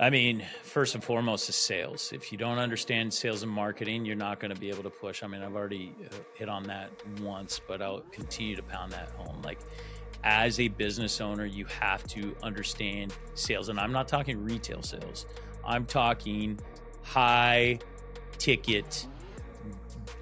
[0.00, 2.12] I mean, first and foremost is sales.
[2.12, 5.22] If you don't understand sales and marketing, you're not going to be able to push.
[5.22, 9.10] I mean, I've already uh, hit on that once, but I'll continue to pound that
[9.10, 9.40] home.
[9.42, 9.60] Like,
[10.24, 13.68] as a business owner, you have to understand sales.
[13.68, 15.26] And I'm not talking retail sales,
[15.64, 16.58] I'm talking
[17.02, 17.78] high
[18.38, 19.06] ticket,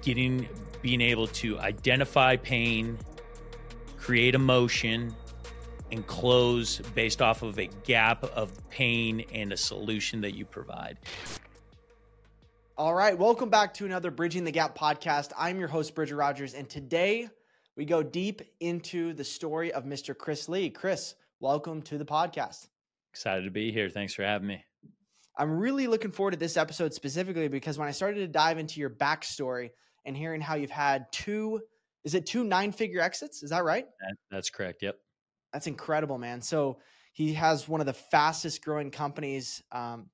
[0.01, 0.47] getting,
[0.83, 2.99] being able to identify pain,
[3.97, 5.15] create emotion,
[5.93, 10.97] and close based off of a gap of pain and a solution that you provide.
[12.75, 15.31] All right, welcome back to another Bridging the Gap podcast.
[15.37, 17.29] I'm your host, Bridger Rodgers, and today
[17.77, 20.17] we go deep into the story of Mr.
[20.17, 20.71] Chris Lee.
[20.71, 22.69] Chris, welcome to the podcast.
[23.11, 23.87] Excited to be here.
[23.87, 24.65] Thanks for having me.
[25.37, 28.79] I'm really looking forward to this episode specifically because when I started to dive into
[28.79, 29.69] your backstory
[30.05, 31.61] and hearing how you've had two,
[32.03, 33.43] is it two nine figure exits?
[33.43, 33.85] Is that right?
[33.99, 34.81] That, that's correct.
[34.81, 34.95] Yep.
[35.53, 36.41] That's incredible, man.
[36.41, 36.79] So
[37.13, 39.61] he has one of the fastest growing companies.
[39.71, 40.07] Um,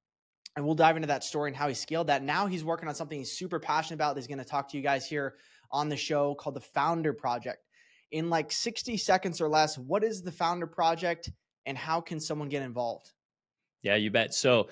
[0.55, 2.21] and we'll dive into that story and how he scaled that.
[2.21, 4.17] Now he's working on something he's super passionate about.
[4.17, 5.35] He's going to talk to you guys here
[5.71, 7.63] on the show called the Founder Project.
[8.11, 11.31] In like 60 seconds or less, what is the Founder Project
[11.65, 13.13] and how can someone get involved?
[13.83, 14.33] Yeah, you bet.
[14.33, 14.69] So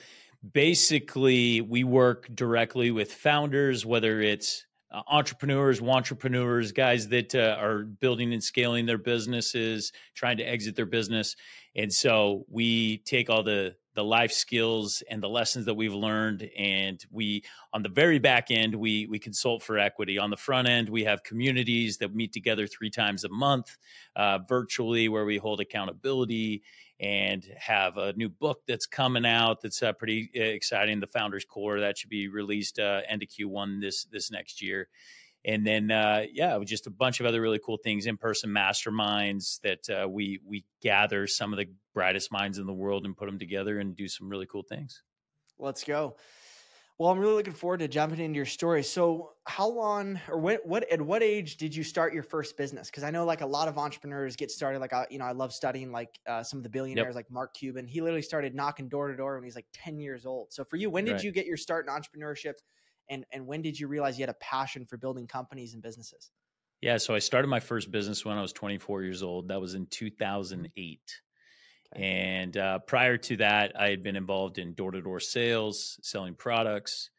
[0.54, 7.84] basically, we work directly with founders, whether it's uh, entrepreneurs, entrepreneurs, guys that uh, are
[7.84, 11.36] building and scaling their businesses, trying to exit their business.
[11.76, 16.48] And so we take all the the life skills and the lessons that we've learned
[16.56, 17.44] and we
[17.74, 21.04] on the very back end we we consult for equity on the front end we
[21.04, 23.76] have communities that meet together three times a month
[24.16, 26.62] uh, virtually where we hold accountability
[27.00, 31.46] and have a new book that's coming out that's uh, pretty uh, exciting the founders
[31.46, 34.88] core that should be released uh, end of q1 this this next year
[35.48, 39.90] and then uh, yeah, just a bunch of other really cool things, in-person masterminds that
[39.90, 43.40] uh, we we gather some of the brightest minds in the world and put them
[43.40, 45.04] together and do some really cool things.
[45.58, 46.18] Let's go.
[47.00, 48.84] Well, I'm really looking forward to jumping into your story.
[48.84, 52.90] So, how long or what, what at what age did you start your first business?
[52.90, 54.80] Because I know like a lot of entrepreneurs get started.
[54.80, 57.16] Like, I, you know, I love studying like uh, some of the billionaires, yep.
[57.16, 57.86] like Mark Cuban.
[57.86, 60.52] He literally started knocking door to door when he's like 10 years old.
[60.52, 61.24] So, for you, when did right.
[61.24, 62.54] you get your start in entrepreneurship?
[63.10, 66.32] and and when did you realize you had a passion for building companies and businesses
[66.82, 69.74] yeah so i started my first business when i was 24 years old that was
[69.74, 71.00] in 2008
[71.96, 72.04] okay.
[72.04, 77.10] and uh, prior to that i had been involved in door-to-door sales selling products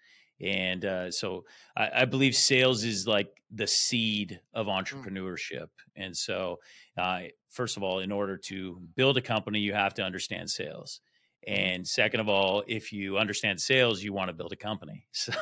[0.40, 1.44] and uh, so
[1.76, 4.80] I, I, believe sales is like the seed of mm.
[4.80, 5.68] entrepreneurship mm.
[5.96, 6.60] and so
[6.96, 11.00] uh, first of all in order to build a company you have to understand sales.
[11.46, 15.06] And second of all, if you understand sales, you want to build a company.
[15.12, 15.32] So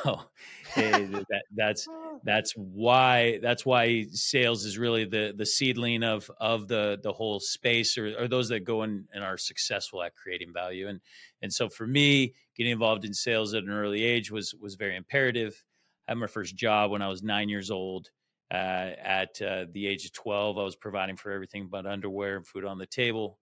[0.75, 2.19] eh, that, that's oh.
[2.23, 7.39] that's why that's why sales is really the the seedling of of the the whole
[7.39, 10.87] space, or, or those that go in and are successful at creating value.
[10.87, 10.99] And
[11.41, 14.95] and so for me, getting involved in sales at an early age was was very
[14.95, 15.63] imperative.
[16.07, 18.09] I had my first job when I was nine years old.
[18.49, 22.47] Uh, at uh, the age of 12, I was providing for everything but underwear and
[22.47, 23.39] food on the table.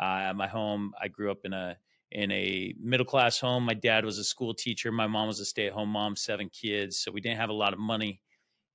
[0.00, 1.76] Uh, at my home, I grew up in a
[2.10, 3.64] in a middle class home.
[3.64, 4.90] My dad was a school teacher.
[4.90, 6.98] My mom was a stay at home mom, seven kids.
[6.98, 8.20] So we didn't have a lot of money.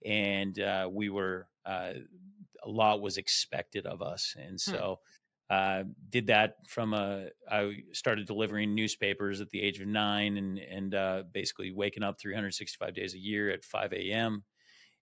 [0.05, 1.93] And uh, we were, uh,
[2.63, 4.35] a lot was expected of us.
[4.37, 4.71] And hmm.
[4.71, 4.99] so,
[5.49, 10.57] uh, did that from a, I started delivering newspapers at the age of nine and,
[10.57, 14.43] and uh, basically waking up 365 days a year at 5 a.m.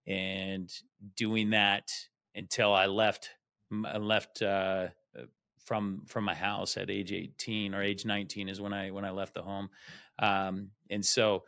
[0.07, 0.69] and
[1.15, 1.89] doing that
[2.35, 3.29] until I left,
[3.85, 4.87] I left uh,
[5.71, 9.11] from from my house at age 18 or age 19 is when I when I
[9.11, 9.69] left the home.
[10.19, 11.45] Um, and so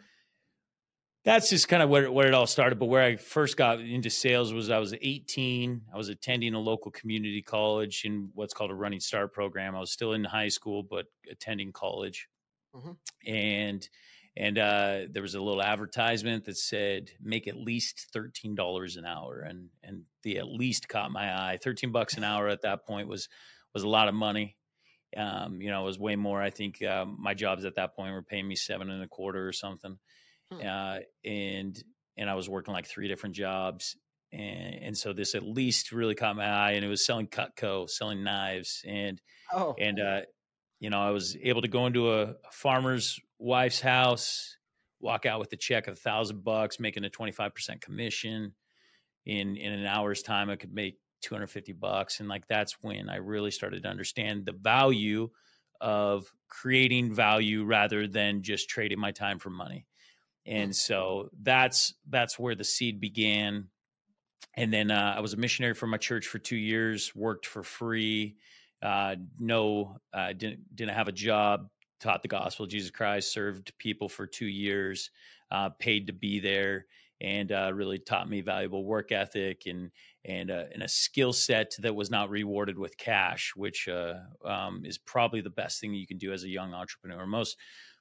[1.26, 2.80] that's just kind of where, where it all started.
[2.80, 5.82] But where I first got into sales was I was 18.
[5.94, 9.76] I was attending a local community college in what's called a running start program.
[9.76, 12.30] I was still in high school, but attending college.
[12.74, 12.92] Mm-hmm.
[13.30, 13.90] And
[14.38, 19.04] and uh, there was a little advertisement that said make at least thirteen dollars an
[19.06, 21.60] hour, and and the at least caught my eye.
[21.62, 23.28] Thirteen bucks an hour at that point was
[23.74, 24.58] was a lot of money.
[25.16, 26.42] Um, you know, it was way more.
[26.42, 29.48] I think uh, my jobs at that point were paying me seven and a quarter
[29.48, 29.98] or something,
[30.52, 30.68] hmm.
[30.68, 31.84] uh, and
[32.18, 33.96] and I was working like three different jobs,
[34.32, 37.88] and, and so this at least really caught my eye, and it was selling Cutco,
[37.90, 39.22] selling knives, and
[39.54, 39.76] oh.
[39.80, 40.22] and uh,
[40.80, 44.58] you know, I was able to go into a, a farmer's wife's house,
[45.00, 48.54] walk out with a check of a thousand bucks, making a twenty five percent commission.
[49.26, 53.18] In in an hour's time, I could make 250 bucks and like that's when i
[53.18, 55.30] really started to understand the value
[55.82, 59.86] of creating value rather than just trading my time for money
[60.46, 60.76] and mm.
[60.76, 63.68] so that's that's where the seed began
[64.56, 67.64] and then uh, i was a missionary for my church for two years worked for
[67.64, 68.36] free
[68.82, 71.70] uh, no uh, didn't didn't have a job
[72.04, 75.10] taught the gospel of Jesus Christ, served people for two years,
[75.50, 76.86] uh, paid to be there,
[77.22, 79.90] and uh, really taught me valuable work ethic and
[80.26, 84.16] and uh, and a skill set that was not rewarded with cash, which uh,
[84.46, 87.26] um, is probably the best thing you can do as a young entrepreneur.
[87.26, 87.58] Most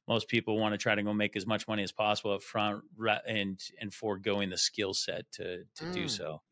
[0.08, 2.82] most people want to try to go make as much money as possible up front
[3.26, 5.92] and and foregoing the skill set to to mm.
[5.92, 6.42] do so.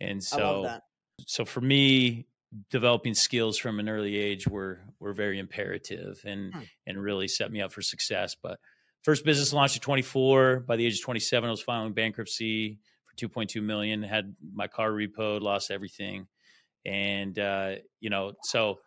[0.00, 0.78] And so
[1.26, 2.26] so for me,
[2.70, 6.60] developing skills from an early age were were very imperative and hmm.
[6.86, 8.34] and really set me up for success.
[8.40, 8.58] But
[9.02, 10.60] first business launched at 24.
[10.60, 12.78] By the age of 27, I was filing bankruptcy
[13.16, 14.02] 2.2 million.
[14.02, 16.26] Had my car repoed, lost everything,
[16.84, 18.78] and uh, you know so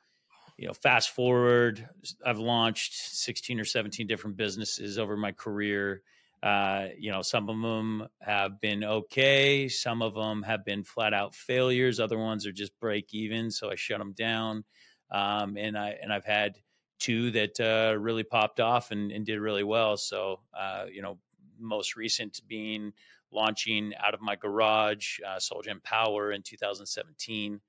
[0.59, 1.87] you know, fast forward,
[2.25, 6.01] I've launched 16 or 17 different businesses over my career.
[6.43, 9.69] Uh, you know, some of them have been okay.
[9.69, 12.01] Some of them have been flat out failures.
[12.01, 13.51] Other ones are just break even.
[13.51, 14.65] So I shut them down.
[15.09, 16.57] Um, and I, and I've had
[16.99, 19.95] two that, uh, really popped off and, and did really well.
[19.95, 21.19] So, uh, you know,
[21.57, 22.91] most recent being
[23.31, 27.61] launching out of my garage, uh, Solgen Power in 2017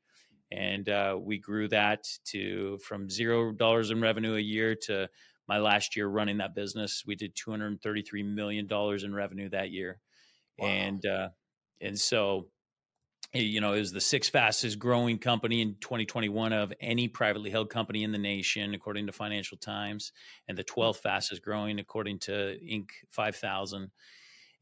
[0.53, 5.09] and uh, we grew that to from zero dollars in revenue a year to
[5.49, 10.01] my last year running that business we did 233 million dollars in revenue that year
[10.59, 10.67] wow.
[10.67, 11.29] and uh,
[11.81, 12.49] and so
[13.33, 17.71] you know it was the sixth fastest growing company in 2021 of any privately held
[17.71, 20.13] company in the nation according to financial times
[20.49, 21.09] and the 12th hmm.
[21.09, 23.91] fastest growing according to inc 5000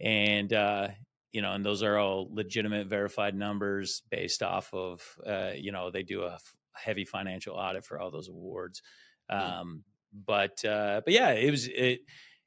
[0.00, 0.88] and uh,
[1.32, 5.90] you know, and those are all legitimate, verified numbers based off of, uh, you know,
[5.90, 6.38] they do a
[6.72, 8.82] heavy financial audit for all those awards.
[9.28, 9.84] Um,
[10.26, 12.00] but, uh, but yeah, it was, it,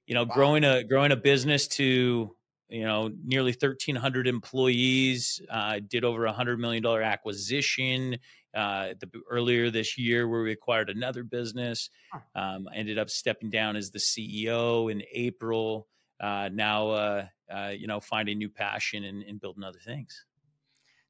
[0.08, 0.34] you know, wow.
[0.34, 2.36] growing a, growing a business to,
[2.70, 8.18] you know, nearly 1300 employees, uh, did over a hundred million dollar acquisition,
[8.56, 11.90] uh, the, earlier this year where we acquired another business.
[12.34, 15.88] Um, ended up stepping down as the CEO in April
[16.22, 20.26] uh, now uh, uh, you know finding new passion and, and building other things.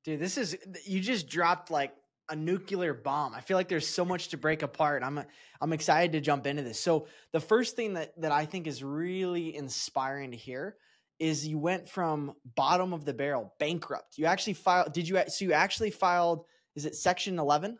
[0.03, 1.93] Dude, this is you just dropped like
[2.29, 3.35] a nuclear bomb.
[3.35, 5.03] I feel like there's so much to break apart.
[5.03, 5.23] I'm
[5.59, 6.79] I'm excited to jump into this.
[6.79, 10.77] So the first thing that that I think is really inspiring to hear
[11.19, 14.17] is you went from bottom of the barrel, bankrupt.
[14.17, 14.93] You actually filed.
[14.93, 15.21] Did you?
[15.27, 16.45] So you actually filed.
[16.75, 17.77] Is it Section 11?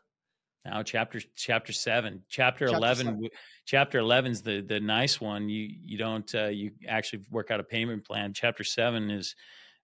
[0.64, 3.30] Now, chapter chapter seven, chapter, chapter eleven, seven.
[3.66, 5.50] chapter eleven's the the nice one.
[5.50, 8.32] You you don't uh, you actually work out a payment plan.
[8.34, 9.36] Chapter seven is,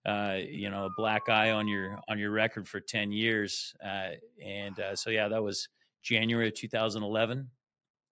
[0.06, 3.74] uh, you know, a black eye on your on your record for ten years.
[3.84, 4.10] Uh,
[4.44, 5.68] and uh, so yeah, that was
[6.02, 7.48] January of 2011.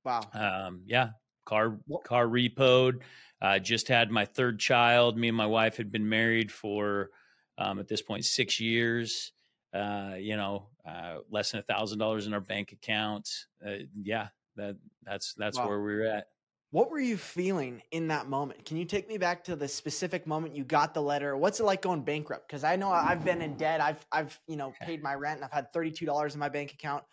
[0.04, 0.20] Wow.
[0.34, 1.10] Um, yeah,
[1.44, 3.02] car car repoed.
[3.40, 5.16] Uh, just had my third child.
[5.16, 7.10] Me and my wife had been married for
[7.58, 9.32] um, at this point six years.
[9.74, 13.28] Uh, you know, uh, less than a thousand dollars in our bank account.
[13.64, 15.68] Uh, yeah, that that's that's wow.
[15.68, 16.28] where we are at.
[16.70, 18.64] What were you feeling in that moment?
[18.64, 21.36] Can you take me back to the specific moment you got the letter?
[21.36, 22.48] What's it like going bankrupt?
[22.48, 23.80] Because I know I've been in debt.
[23.80, 26.48] I've I've you know paid my rent and I've had thirty two dollars in my
[26.48, 27.04] bank account.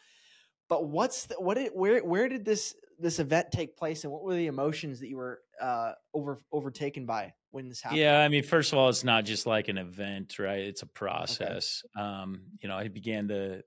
[0.69, 4.23] But what's the, what did where where did this this event take place and what
[4.23, 8.01] were the emotions that you were uh, over overtaken by when this happened?
[8.01, 10.59] Yeah, I mean, first of all, it's not just like an event, right?
[10.59, 11.83] It's a process.
[11.97, 12.05] Okay.
[12.05, 13.63] Um, you know, I began the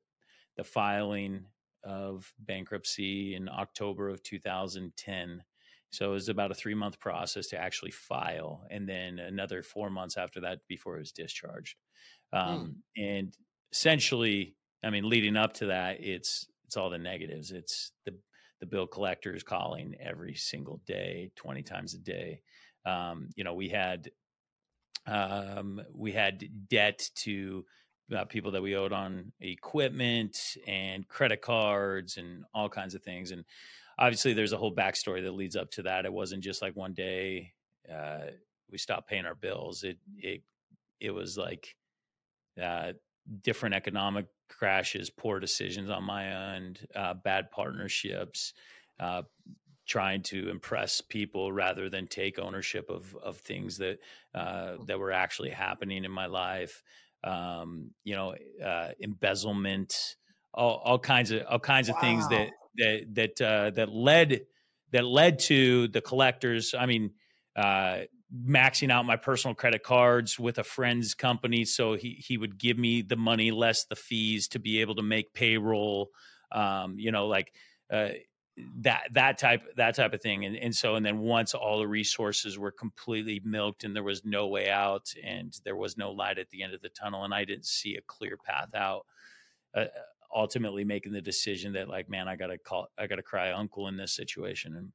[0.56, 1.44] the filing
[1.84, 5.42] of bankruptcy in October of 2010.
[5.90, 9.88] So it was about a three month process to actually file, and then another four
[9.88, 11.76] months after that before it was discharged.
[12.32, 13.20] Um, mm.
[13.20, 13.36] And
[13.72, 17.52] essentially, I mean, leading up to that, it's it's all the negatives.
[17.52, 18.14] It's the
[18.60, 22.40] the bill collectors calling every single day, 20 times a day.
[22.84, 24.10] Um, you know, we had
[25.06, 27.64] um, we had debt to
[28.14, 30.36] uh, people that we owed on equipment
[30.66, 33.30] and credit cards and all kinds of things.
[33.30, 33.44] And
[33.98, 36.06] obviously, there's a whole backstory that leads up to that.
[36.06, 37.52] It wasn't just like one day
[37.92, 38.30] uh,
[38.70, 39.84] we stopped paying our bills.
[39.84, 40.42] It it
[41.00, 41.76] it was like
[42.60, 42.92] uh,
[43.42, 48.52] different economic crashes, poor decisions on my end, uh, bad partnerships,
[49.00, 49.22] uh,
[49.86, 53.98] trying to impress people rather than take ownership of of things that
[54.34, 56.82] uh, that were actually happening in my life.
[57.24, 60.16] Um, you know, uh, embezzlement,
[60.54, 61.94] all, all kinds of all kinds wow.
[61.94, 64.42] of things that that that uh, that led
[64.92, 66.74] that led to the collectors.
[66.78, 67.12] I mean,
[67.54, 68.00] uh,
[68.34, 72.76] maxing out my personal credit cards with a friend's company so he he would give
[72.76, 76.10] me the money less the fees to be able to make payroll
[76.50, 77.52] um, you know like
[77.92, 78.08] uh,
[78.78, 80.44] that that type that type of thing.
[80.44, 84.24] And and so and then once all the resources were completely milked and there was
[84.24, 87.34] no way out and there was no light at the end of the tunnel and
[87.34, 89.04] I didn't see a clear path out
[89.74, 89.86] uh,
[90.34, 93.52] ultimately making the decision that like man I got to call I got to cry
[93.52, 94.76] uncle in this situation.
[94.76, 94.92] And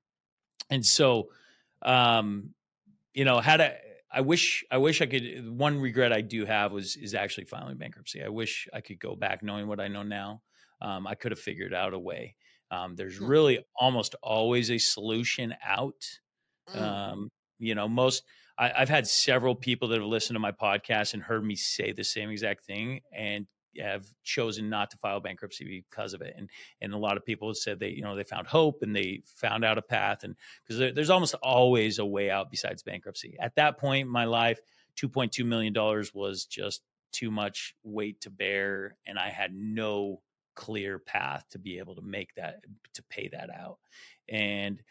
[0.69, 1.29] and so,
[1.81, 2.53] um,
[3.13, 3.77] you know, had I,
[4.12, 5.58] I wish, I wish I could.
[5.58, 8.24] One regret I do have was is actually filing bankruptcy.
[8.24, 10.41] I wish I could go back knowing what I know now.
[10.82, 12.36] Um, I could have figured out a way.
[12.72, 13.27] Um, there's hmm.
[13.27, 16.03] really almost always a solution out.
[16.74, 16.82] Mm.
[16.82, 18.24] Um, you know, most
[18.58, 21.91] I, have had several people that have listened to my podcast and heard me say
[21.91, 23.48] the same exact thing and
[23.80, 26.34] have chosen not to file bankruptcy because of it.
[26.38, 26.50] And
[26.82, 29.63] and a lot of people said they you know they found hope and they found
[29.63, 33.36] out a path and because there, there's almost always a way out besides bankruptcy.
[33.40, 34.60] At that point in my life,
[34.96, 39.54] two point two million dollars was just too much weight to bear, and I had
[39.54, 40.22] no
[40.56, 42.63] clear path to be able to make that
[42.94, 43.78] to pay that out.
[44.30, 44.82] And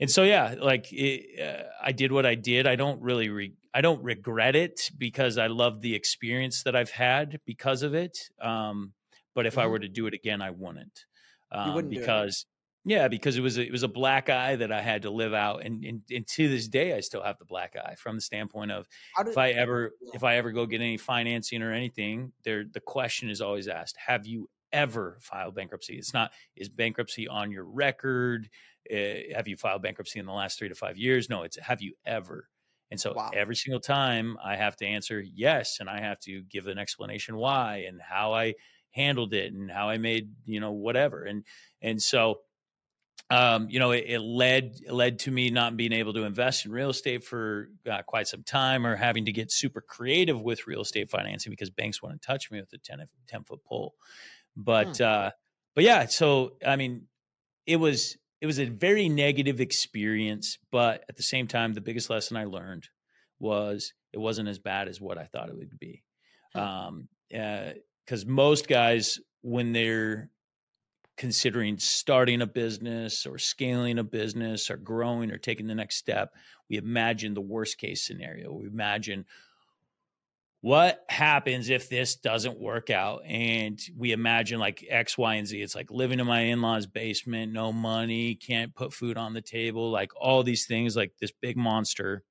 [0.00, 3.54] and so yeah like it, uh, i did what i did i don't really re-
[3.74, 8.18] i don't regret it because i love the experience that i've had because of it
[8.40, 8.92] um,
[9.34, 9.60] but if mm-hmm.
[9.60, 11.04] i were to do it again i wouldn't,
[11.52, 12.46] um, wouldn't because
[12.84, 15.34] yeah because it was a, it was a black eye that i had to live
[15.34, 18.22] out and, and, and to this day i still have the black eye from the
[18.22, 18.86] standpoint of
[19.18, 20.10] did, if i ever yeah.
[20.14, 23.96] if i ever go get any financing or anything there the question is always asked
[23.98, 28.48] have you ever filed bankruptcy it's not is bankruptcy on your record
[28.92, 31.28] uh, have you filed bankruptcy in the last three to five years?
[31.28, 32.48] No, it's have you ever?
[32.90, 33.30] And so wow.
[33.32, 37.36] every single time I have to answer yes, and I have to give an explanation
[37.36, 38.54] why and how I
[38.90, 41.24] handled it and how I made you know whatever.
[41.24, 41.44] And
[41.80, 42.40] and so
[43.30, 46.66] um, you know it, it, led it led to me not being able to invest
[46.66, 50.66] in real estate for uh, quite some time or having to get super creative with
[50.66, 53.94] real estate financing because banks wouldn't touch me with a 10, 10 foot pole.
[54.56, 55.04] But hmm.
[55.04, 55.30] uh,
[55.76, 57.06] but yeah, so I mean,
[57.66, 62.08] it was it was a very negative experience, but at the same time, the biggest
[62.08, 62.88] lesson I learned
[63.38, 66.02] was it wasn't as bad as what I thought it would be.
[66.54, 70.30] Um, because uh, most guys, when they're
[71.16, 76.34] considering starting a business or scaling a business or growing or taking the next step,
[76.70, 78.52] we imagine the worst case scenario.
[78.52, 79.26] We imagine
[80.62, 83.22] what happens if this doesn't work out?
[83.24, 85.62] And we imagine like x y and z.
[85.62, 89.90] It's like living in my in-laws basement no money can't put food on the table
[89.90, 92.22] like all these things like this big monster.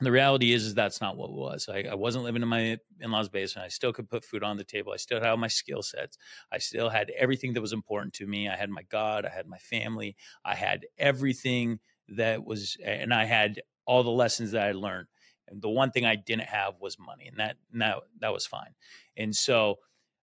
[0.00, 1.68] And the reality is is that's not what it was.
[1.70, 3.66] I, I wasn't living in my in-laws basement.
[3.66, 4.92] I still could put food on the table.
[4.92, 6.18] I still had my skill sets.
[6.50, 8.48] I still had everything that was important to me.
[8.48, 9.24] I had my god.
[9.24, 10.16] I had my family.
[10.44, 11.78] I had everything
[12.08, 15.06] that was and i had all the lessons that i learned
[15.48, 18.46] and the one thing I didn't have was money, and that and that that was
[18.46, 18.74] fine.
[19.16, 19.78] And so,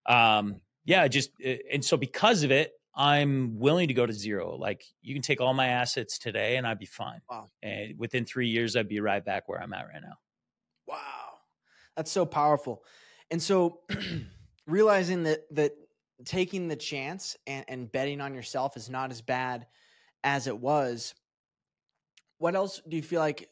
[0.06, 4.56] um, yeah, just eh, and so because of it, I'm willing to go to zero.
[4.56, 7.22] Like you can take all my assets today, and I'd be fine.
[7.30, 7.48] Wow.
[7.62, 10.16] And within three years, I'd be right back where I'm at right now.
[10.88, 11.40] Wow,
[11.96, 12.84] that's so powerful.
[13.32, 13.82] And so,
[14.68, 15.74] realizing that that
[16.26, 19.68] taking the chance and, and betting on yourself is not as bad
[20.24, 21.14] as it was.
[22.38, 23.50] What else do you feel like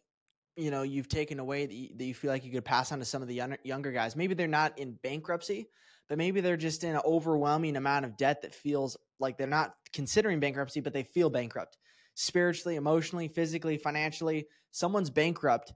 [0.57, 2.99] you know you've taken away that you, that you feel like you could pass on
[2.99, 4.15] to some of the younger guys.
[4.15, 5.69] Maybe they're not in bankruptcy
[6.07, 9.75] but maybe they're just in an overwhelming amount of debt that feels like they're not
[9.93, 11.77] considering bankruptcy but they feel bankrupt.
[12.15, 15.73] Spiritually emotionally physically financially someone's bankrupt.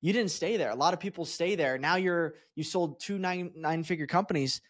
[0.00, 0.70] You didn't stay there.
[0.70, 1.78] A lot of people stay there.
[1.78, 4.60] Now you're you sold two nine nine figure companies.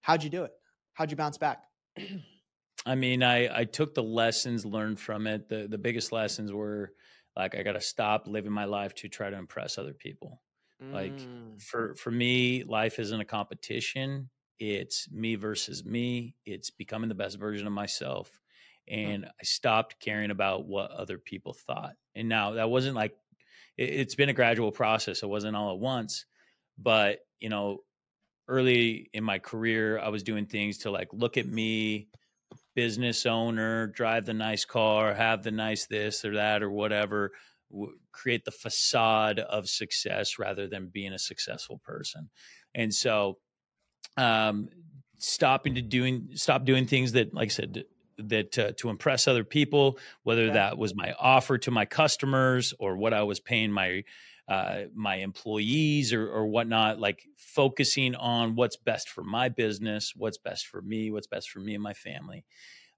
[0.00, 0.52] How'd you do it?
[0.94, 1.62] How'd you bounce back?
[2.86, 5.48] I mean i i took the lessons learned from it.
[5.48, 6.92] The the biggest lessons were
[7.36, 10.40] like i gotta stop living my life to try to impress other people.
[10.82, 10.92] Mm.
[10.92, 14.30] like for for me life isn't a competition
[14.60, 18.40] it's me versus me it's becoming the best version of myself
[18.86, 21.94] and i stopped caring about what other people thought.
[22.14, 23.16] And now that wasn't like
[23.76, 26.26] it, it's been a gradual process it wasn't all at once
[26.78, 27.78] but you know
[28.46, 32.08] early in my career i was doing things to like look at me
[32.78, 37.32] business owner, drive the nice car, have the nice this or that or whatever,
[37.72, 42.30] w- create the facade of success rather than being a successful person.
[42.76, 43.38] And so,
[44.16, 44.68] um,
[45.16, 47.84] stopping to doing stop doing things that, like I said,
[48.18, 50.52] that uh, to impress other people, whether yeah.
[50.52, 54.04] that was my offer to my customers or what I was paying my
[54.48, 60.38] uh, my employees or, or whatnot, like focusing on what's best for my business, what's
[60.38, 62.44] best for me, what's best for me and my family.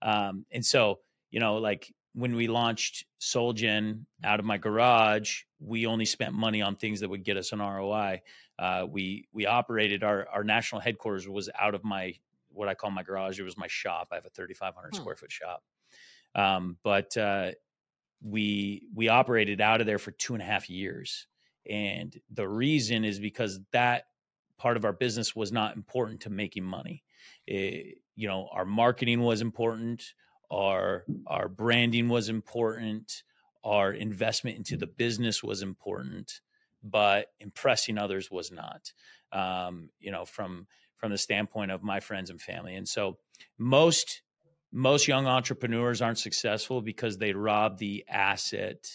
[0.00, 5.86] Um, and so, you know, like when we launched Solgen out of my garage, we
[5.86, 8.22] only spent money on things that would get us an ROI.
[8.58, 12.14] Uh, we we operated our our national headquarters was out of my
[12.52, 13.38] what I call my garage.
[13.38, 14.08] It was my shop.
[14.12, 14.96] I have a 3,500 hmm.
[14.96, 15.62] square foot shop.
[16.34, 17.52] Um, but uh,
[18.22, 21.26] we we operated out of there for two and a half years.
[21.68, 24.04] And the reason is because that
[24.58, 27.02] part of our business was not important to making money.
[27.46, 30.14] It, you know, our marketing was important,
[30.50, 33.22] our our branding was important,
[33.64, 36.40] our investment into the business was important,
[36.82, 38.92] but impressing others was not.
[39.32, 43.18] Um, you know, from from the standpoint of my friends and family, and so
[43.58, 44.22] most
[44.72, 48.86] most young entrepreneurs aren't successful because they rob the asset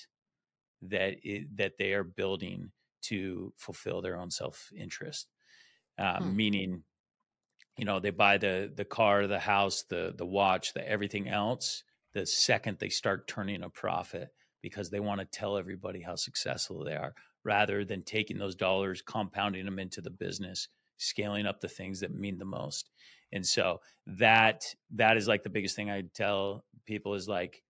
[0.89, 2.71] that it, that they are building
[3.03, 5.27] to fulfill their own self interest.
[5.97, 6.35] Uh, hmm.
[6.35, 6.83] Meaning,
[7.77, 11.83] you know, they buy the the car, the house, the the watch, the everything else.
[12.13, 14.29] The second they start turning a profit,
[14.61, 17.13] because they want to tell everybody how successful they are,
[17.43, 22.13] rather than taking those dollars, compounding them into the business, scaling up the things that
[22.13, 22.89] mean the most.
[23.31, 27.63] And so that that is like the biggest thing I tell people is like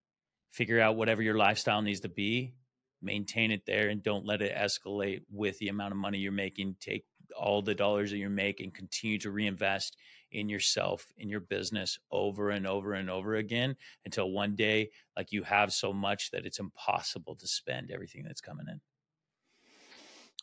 [0.52, 2.54] figure out whatever your lifestyle needs to be
[3.02, 6.76] maintain it there and don't let it escalate with the amount of money you're making.
[6.80, 7.06] Take
[7.38, 9.98] all the dollars that you make and continue to reinvest
[10.32, 15.32] in yourself in your business over and over and over again until one day like
[15.32, 18.82] you have so much that it's impossible to spend everything that's coming in.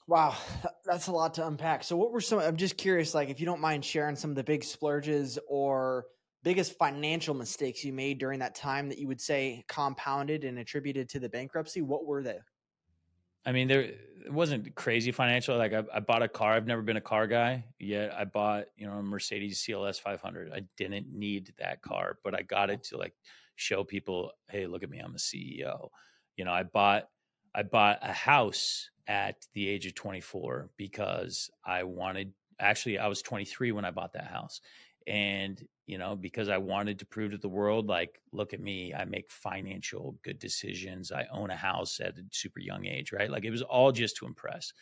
[0.07, 0.35] Wow
[0.85, 1.85] that's a lot to unpack.
[1.85, 4.37] So what were some i'm just curious like if you don't mind sharing some of
[4.37, 6.07] the big splurges or
[6.43, 11.09] biggest financial mistakes you made during that time that you would say compounded and attributed
[11.09, 12.39] to the bankruptcy what were they
[13.45, 15.57] I mean, there it wasn't crazy financial.
[15.57, 16.53] Like I, I, bought a car.
[16.53, 18.15] I've never been a car guy yet.
[18.17, 20.53] I bought, you know, a Mercedes CLS 500.
[20.53, 23.15] I didn't need that car, but I got it to like
[23.57, 25.89] show people, hey, look at me, I'm a CEO.
[26.37, 27.09] You know, I bought,
[27.53, 32.33] I bought a house at the age of 24 because I wanted.
[32.61, 34.61] Actually, I was 23 when I bought that house,
[35.07, 38.95] and you know because i wanted to prove to the world like look at me
[38.95, 43.31] i make financial good decisions i own a house at a super young age right?
[43.31, 44.73] Like it was all just to impress.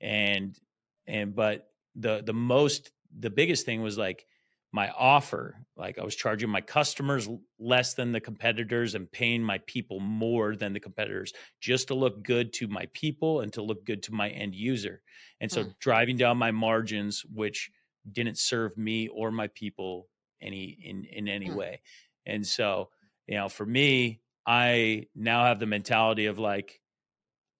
[0.00, 0.58] And
[1.06, 4.26] and but the the most the biggest thing was like
[4.70, 7.26] my offer like i was charging my customers
[7.58, 12.22] less than the competitors and paying my people more than the competitors just to look
[12.22, 15.00] good to my people and to look good to my end user.
[15.40, 15.70] And so hmm.
[15.80, 17.70] driving down my margins which
[18.10, 20.08] didn't serve me or my people
[20.40, 21.56] any in in any hmm.
[21.56, 21.80] way.
[22.26, 22.90] And so
[23.28, 26.80] you know for me i now have the mentality of like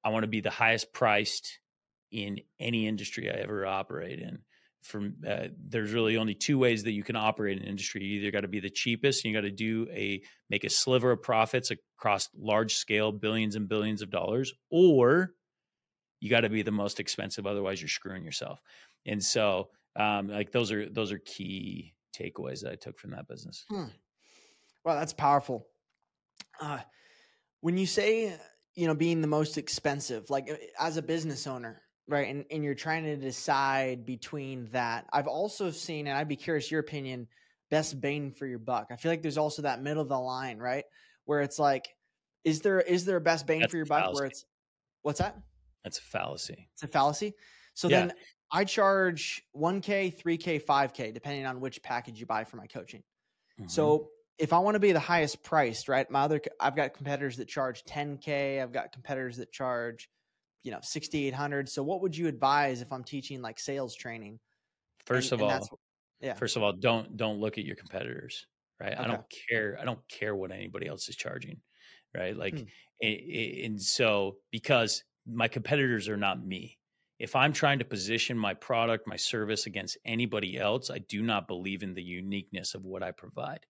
[0.02, 1.60] i want to be the highest priced
[2.10, 4.40] in any industry i ever operate in.
[4.82, 8.02] From uh, there's really only two ways that you can operate an industry.
[8.04, 10.70] You either got to be the cheapest and you got to do a make a
[10.70, 15.32] sliver of profits across large scale billions and billions of dollars or
[16.20, 18.60] you got to be the most expensive otherwise you're screwing yourself.
[19.04, 23.28] And so um, like those are those are key takeaways that I took from that
[23.28, 23.64] business.
[23.68, 23.84] Hmm.
[24.84, 25.66] Well, that's powerful.
[26.60, 26.78] Uh,
[27.60, 28.36] when you say
[28.74, 32.62] you know being the most expensive, like uh, as a business owner, right, and and
[32.62, 37.26] you're trying to decide between that, I've also seen, and I'd be curious your opinion,
[37.70, 38.88] best bang for your buck.
[38.92, 40.84] I feel like there's also that middle of the line, right,
[41.24, 41.88] where it's like,
[42.44, 44.44] is there is there a best bang that's for your buck where it's
[45.02, 45.36] what's that?
[45.82, 46.68] That's a fallacy.
[46.74, 47.34] It's a fallacy.
[47.74, 48.06] So yeah.
[48.06, 48.12] then
[48.50, 53.02] I charge 1K, 3K, 5K, depending on which package you buy for my coaching.
[53.60, 53.68] Mm-hmm.
[53.68, 54.08] So
[54.38, 56.10] if I want to be the highest priced, right?
[56.10, 58.62] My other, I've got competitors that charge 10K.
[58.62, 60.08] I've got competitors that charge,
[60.62, 61.68] you know, 6,800.
[61.68, 64.38] So what would you advise if I'm teaching like sales training?
[65.04, 65.78] First and, of and all,
[66.20, 66.34] yeah.
[66.34, 68.46] First of all, don't, don't look at your competitors,
[68.80, 68.92] right?
[68.92, 69.02] Okay.
[69.02, 69.78] I don't care.
[69.80, 71.60] I don't care what anybody else is charging,
[72.16, 72.36] right?
[72.36, 72.64] Like, hmm.
[73.02, 76.77] and, and so because my competitors are not me,
[77.18, 81.48] if I'm trying to position my product, my service against anybody else, I do not
[81.48, 83.66] believe in the uniqueness of what I provide.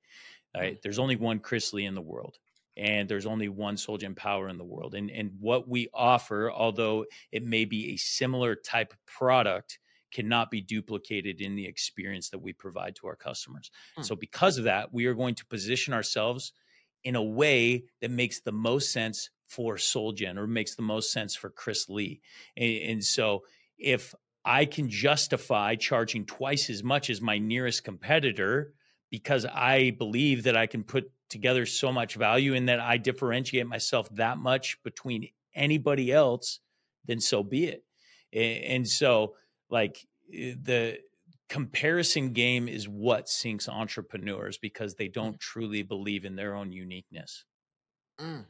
[0.54, 0.76] Right?
[0.76, 0.82] Mm.
[0.82, 2.38] There's only one Chris Lee in the world,
[2.76, 4.94] and there's only one Solgen Power in the world.
[4.94, 9.78] And and what we offer, although it may be a similar type product,
[10.12, 13.70] cannot be duplicated in the experience that we provide to our customers.
[13.96, 14.02] Hmm.
[14.02, 16.52] So because of that, we are going to position ourselves
[17.04, 21.34] in a way that makes the most sense for Solgen or makes the most sense
[21.34, 22.20] for Chris Lee.
[22.56, 23.44] And, and, so
[23.78, 28.74] if I can justify charging twice as much as my nearest competitor
[29.10, 33.66] because I believe that I can put together so much value and that I differentiate
[33.66, 36.60] myself that much between anybody else,
[37.06, 37.84] then so be it.
[38.32, 39.34] And, and so,
[39.70, 40.98] like, eh, the
[41.48, 45.40] comparison game is what sinks entrepreneurs because they don't mm.
[45.40, 47.44] truly believe in their own uniqueness.
[48.20, 48.44] Mm.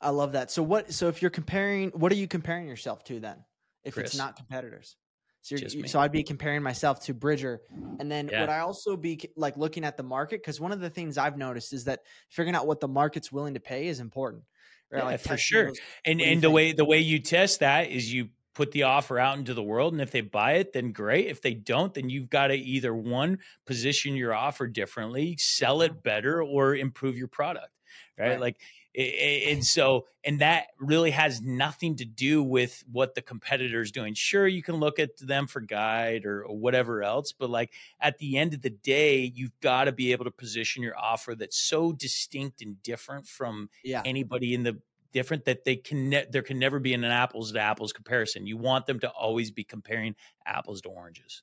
[0.00, 0.50] I love that.
[0.50, 0.92] So what?
[0.92, 3.44] So if you're comparing, what are you comparing yourself to then?
[3.82, 4.08] If Chris.
[4.08, 4.96] it's not competitors,
[5.42, 7.62] so so I'd be comparing myself to Bridger,
[7.98, 8.40] and then yeah.
[8.40, 10.42] would I also be like looking at the market?
[10.42, 13.54] Because one of the things I've noticed is that figuring out what the market's willing
[13.54, 14.42] to pay is important.
[14.90, 14.98] Right?
[14.98, 15.68] Yeah, like for sure.
[15.68, 16.54] Those, and and the think?
[16.54, 19.92] way the way you test that is you put the offer out into the world
[19.92, 22.92] and if they buy it then great if they don't then you've got to either
[22.92, 26.00] one position your offer differently sell it mm-hmm.
[26.00, 27.70] better or improve your product
[28.18, 28.40] right, right.
[28.40, 28.56] like
[28.96, 34.14] and so and that really has nothing to do with what the competitor is doing.
[34.14, 38.18] Sure you can look at them for guide or, or whatever else but like at
[38.18, 41.58] the end of the day you've got to be able to position your offer that's
[41.58, 44.02] so distinct and different from yeah.
[44.04, 44.78] anybody in the
[45.12, 48.46] different that they can ne- there can never be an apples to apples comparison.
[48.46, 50.14] You want them to always be comparing
[50.46, 51.42] apples to oranges.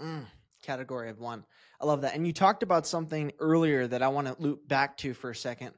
[0.00, 0.26] Mm,
[0.62, 1.44] category of one.
[1.80, 2.14] I love that.
[2.14, 5.34] And you talked about something earlier that i want to loop back to for a
[5.34, 5.74] second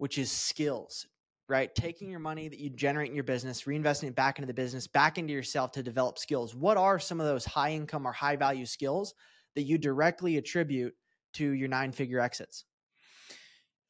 [0.00, 1.06] which is skills,
[1.46, 1.74] right?
[1.74, 4.86] Taking your money that you generate in your business, reinvesting it back into the business,
[4.86, 6.54] back into yourself to develop skills.
[6.54, 9.12] What are some of those high income or high value skills
[9.56, 10.94] that you directly attribute
[11.34, 12.64] to your nine figure exits?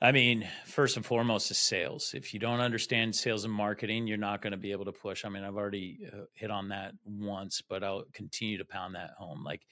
[0.02, 2.12] I mean, first and foremost is sales.
[2.12, 5.24] If you don't understand sales and marketing, you're not going to be able to push.
[5.24, 9.10] I mean, I've already uh, hit on that once, but I'll continue to pound that
[9.16, 9.44] home.
[9.44, 9.62] Like,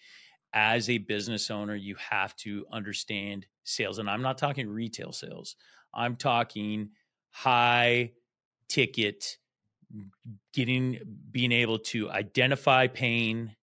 [0.52, 3.98] as a business owner, you have to understand sales.
[3.98, 5.56] And I'm not talking retail sales,
[5.94, 6.90] I'm talking
[7.30, 8.12] high
[8.68, 9.38] ticket,
[10.52, 13.56] getting, being able to identify pain,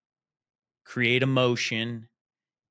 [0.86, 2.08] create emotion,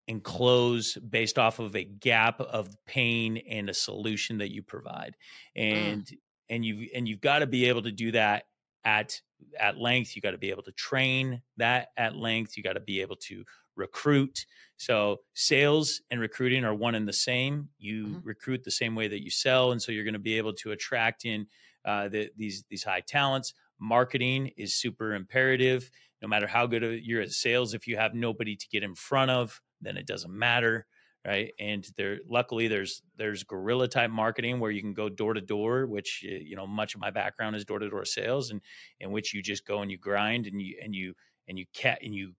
[0.06, 5.16] and close based off of a gap of pain and a solution that you provide.
[5.56, 5.72] Mm.
[5.72, 6.16] And, mm.
[6.50, 8.44] and you and you've got to be able to do that
[8.84, 9.20] at
[9.58, 12.80] at length you got to be able to train that at length you got to
[12.80, 13.44] be able to
[13.76, 14.46] recruit.
[14.76, 17.68] So sales and recruiting are one and the same.
[17.78, 18.18] You mm-hmm.
[18.28, 20.72] recruit the same way that you sell, and so you're going to be able to
[20.72, 21.46] attract in
[21.84, 23.54] uh, the, these these high talents.
[23.78, 25.90] Marketing is super imperative.
[26.22, 29.30] No matter how good you're at sales, if you have nobody to get in front
[29.30, 30.86] of, then it doesn't matter,
[31.26, 31.52] right?
[31.60, 35.86] And there, luckily, there's there's guerrilla type marketing where you can go door to door,
[35.86, 38.60] which you know much of my background is door to door sales, and
[39.00, 41.14] in which you just go and you grind and you and you
[41.46, 42.32] and you cat and you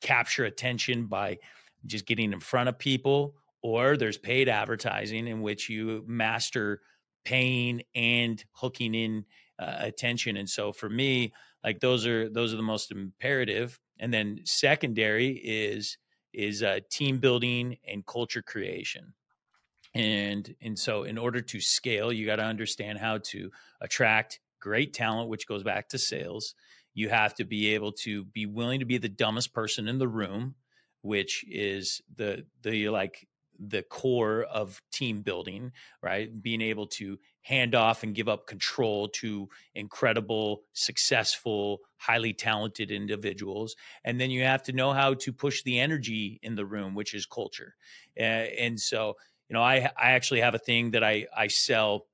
[0.00, 1.38] capture attention by
[1.86, 6.80] just getting in front of people, or there's paid advertising in which you master
[7.24, 9.24] paying and hooking in
[9.58, 10.36] uh, attention.
[10.36, 11.32] And so for me,
[11.62, 13.78] like those are those are the most imperative.
[13.98, 15.98] And then secondary is
[16.32, 19.12] is uh, team building and culture creation.
[19.94, 24.94] And and so in order to scale, you got to understand how to attract great
[24.94, 26.54] talent, which goes back to sales
[27.00, 30.08] you have to be able to be willing to be the dumbest person in the
[30.08, 30.54] room
[31.02, 33.26] which is the the like
[33.58, 35.70] the core of team building
[36.02, 36.42] right?
[36.42, 43.76] Being able to hand off and give up control to incredible successful highly talented individuals.
[44.04, 47.12] And then you have to know how to push the energy in the room which
[47.14, 47.74] is culture.
[48.18, 49.14] Uh, and so
[49.48, 52.06] you know i i actually have a thing that i i sell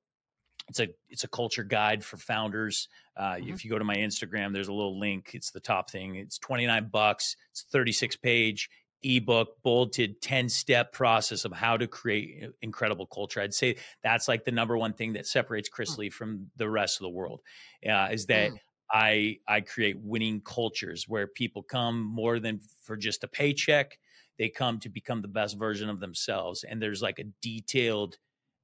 [0.69, 2.89] it's a it's a culture guide for founders.
[3.15, 3.49] Uh, mm-hmm.
[3.49, 5.31] If you go to my Instagram, there's a little link.
[5.33, 6.15] It's the top thing.
[6.15, 7.35] It's 29 bucks.
[7.51, 8.69] It's 36 page
[9.03, 13.39] ebook, bolted 10 step process of how to create uh, incredible culture.
[13.39, 15.99] I'd say that's like the number one thing that separates Chris mm.
[15.99, 17.41] Lee from the rest of the world
[17.89, 18.51] uh, is that.
[18.51, 18.57] Mm.
[18.89, 23.99] I I create winning cultures where people come more than for just a paycheck.
[24.39, 28.17] They come to become the best version of themselves, and there's like a detailed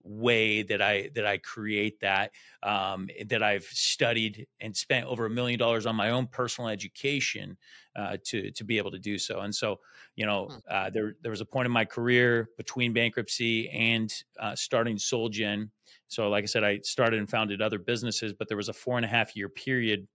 [0.04, 5.30] way that I that I create that um, that I've studied and spent over a
[5.30, 7.58] million dollars on my own personal education
[7.96, 9.42] uh, to to be able to do so.
[9.42, 9.80] And so,
[10.16, 10.58] you know, hmm.
[10.70, 15.70] uh, there there was a point in my career between bankruptcy and uh, starting Solgen.
[16.08, 18.98] So, like I said, I started and founded other businesses, but there was a four
[18.98, 20.08] and a half year period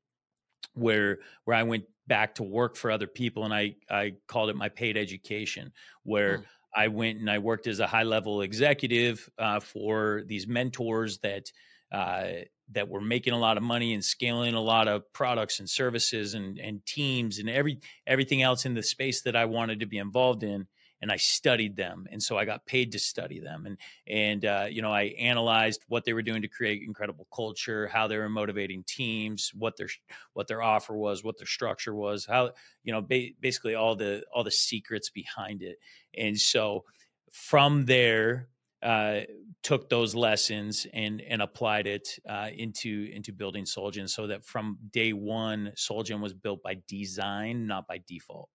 [0.75, 4.57] where where I went back to work for other people, and I I called it
[4.57, 5.73] my paid education,
[6.03, 6.43] where hmm.
[6.79, 11.51] I went and I worked as a high level executive uh, for these mentors that
[11.91, 12.29] uh,
[12.71, 16.35] that were making a lot of money and scaling a lot of products and services
[16.35, 19.99] and and teams and every everything else in the space that I wanted to be
[19.99, 20.69] involved in
[21.01, 24.67] and I studied them, and so I got paid to study them, and and uh,
[24.71, 28.29] you know I analyzed what they were doing to create incredible culture, how they were
[28.29, 29.89] motivating teams, what their
[30.33, 32.51] what their offer was, what their structure was, how
[32.83, 35.79] you know ba- basically all the all the secrets behind it,
[36.17, 36.85] and so
[37.33, 38.49] from there
[38.83, 39.21] uh,
[39.63, 44.79] took those lessons and and applied it uh, into into building Solgen, so that from
[44.93, 48.49] day one, Solgen was built by design, not by default.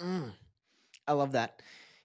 [0.00, 0.32] Mm.
[1.08, 1.62] I love that.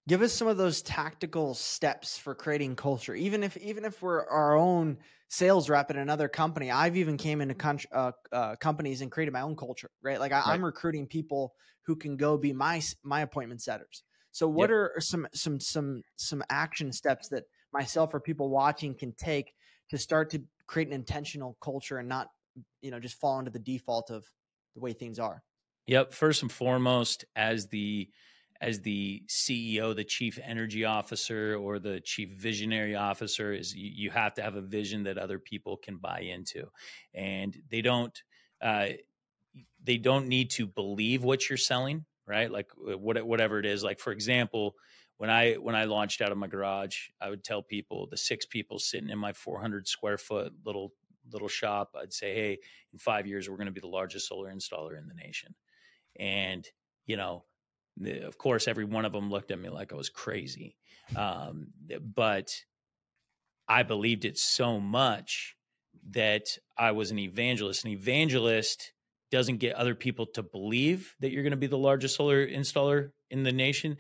[0.08, 3.14] Give us some of those tactical steps for creating culture.
[3.14, 4.98] Even if even if we're our own
[5.30, 9.32] sales rep at another company, I've even came into con- uh, uh, companies and created
[9.32, 9.90] my own culture.
[10.02, 11.54] Right, like I, am recruiting people
[11.86, 14.04] who can go be my my appointment setters.
[14.32, 14.78] So, what yep.
[14.78, 19.54] are some some some some action steps that myself or people watching can take
[19.90, 22.28] to start to create an intentional culture and not
[22.82, 24.26] you know just fall into the default of
[24.76, 25.44] the way things are?
[25.88, 26.14] Yep.
[26.14, 28.10] First and foremost, as the
[28.64, 34.10] as the CEO, the chief energy officer, or the chief visionary officer is you, you
[34.10, 36.70] have to have a vision that other people can buy into,
[37.14, 38.24] and they don't.
[38.62, 38.88] Uh,
[39.84, 42.50] they don't need to believe what you're selling, right?
[42.50, 43.84] Like what, whatever it is.
[43.84, 44.76] Like for example,
[45.18, 48.46] when I when I launched out of my garage, I would tell people the six
[48.46, 50.94] people sitting in my 400 square foot little
[51.34, 51.96] little shop.
[52.02, 52.60] I'd say, hey,
[52.94, 55.54] in five years we're going to be the largest solar installer in the nation,
[56.18, 56.66] and
[57.06, 57.44] you know
[58.02, 60.76] of course, every one of them looked at me like I was crazy.
[61.16, 61.68] Um,
[62.02, 62.50] but
[63.68, 65.56] I believed it so much
[66.12, 67.86] that I was an evangelist.
[67.86, 68.94] An evangelist
[69.32, 73.12] doesn't get other people to believe that you're going to be the largest solar installer
[73.30, 73.98] in the nation.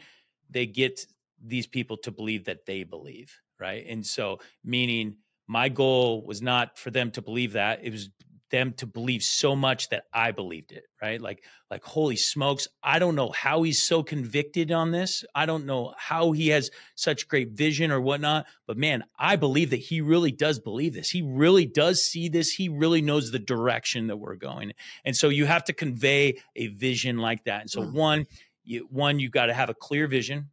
[0.49, 0.99] They get
[1.43, 3.86] these people to believe that they believe, right?
[3.88, 8.10] And so, meaning my goal was not for them to believe that, it was
[8.54, 11.20] them to believe so much that I believed it, right?
[11.20, 15.26] Like, like, holy smokes, I don't know how he's so convicted on this.
[15.34, 19.72] I don't know how he has such great vision or whatnot, but man, I believe
[19.72, 21.10] that he really does believe this.
[21.10, 22.52] He really does see this.
[22.52, 24.74] He really knows the direction that we're going.
[25.04, 27.62] And so you have to convey a vision like that.
[27.62, 27.92] And so mm.
[27.92, 28.28] one,
[28.63, 30.52] you, one, you got to have a clear vision,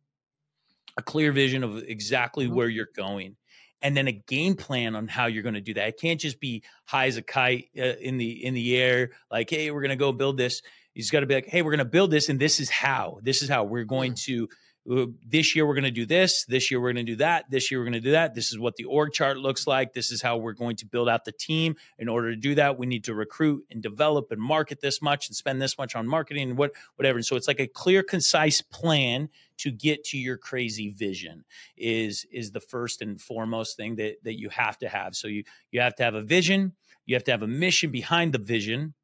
[0.96, 2.54] a clear vision of exactly mm-hmm.
[2.54, 3.36] where you're going
[3.82, 5.88] and then a game plan on how you're going to do that.
[5.88, 9.50] It can't just be high as a kite uh, in the in the air, like,
[9.50, 10.62] hey, we're going to go build this.
[10.94, 13.20] He's got to be like, hey, we're going to build this, and this is how.
[13.22, 14.46] This is how we're going to uh,
[14.90, 17.48] Uh, this year we're going to do this this year we're going to do that
[17.48, 18.34] this year we're going to do that.
[18.34, 19.92] This is what the org chart looks like.
[19.92, 21.76] This is how we're going to build out the team.
[21.98, 25.28] In order to do that we need to recruit and develop and market this much
[25.28, 27.18] and spend this much on marketing and what whatever.
[27.18, 31.44] And so it's like a clear concise plan to get to your crazy vision
[31.76, 35.14] is is the first and foremost thing that that you have to have.
[35.14, 36.72] So you you have to have a vision.
[37.06, 38.94] You have to have a mission behind the vision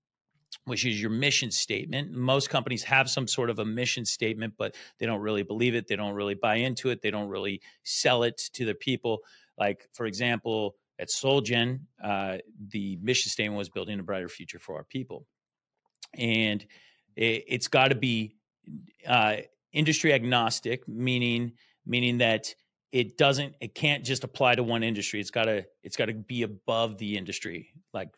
[0.66, 2.10] which is your mission statement.
[2.12, 5.86] Most companies have some sort of a mission statement, but they don't really believe it.
[5.86, 7.00] They don't really buy into it.
[7.00, 9.20] They don't really sell it to their people.
[9.56, 14.76] Like, for example, at Solgen, uh, the mission statement was building a brighter future for
[14.76, 15.24] our people.
[16.14, 16.66] And
[17.14, 18.34] it, has got to be
[19.06, 19.36] uh,
[19.72, 21.52] industry agnostic, meaning
[21.86, 22.52] meaning that
[22.90, 26.14] it doesn't it can't just apply to one industry it's got to it's got to
[26.14, 28.08] be above the industry like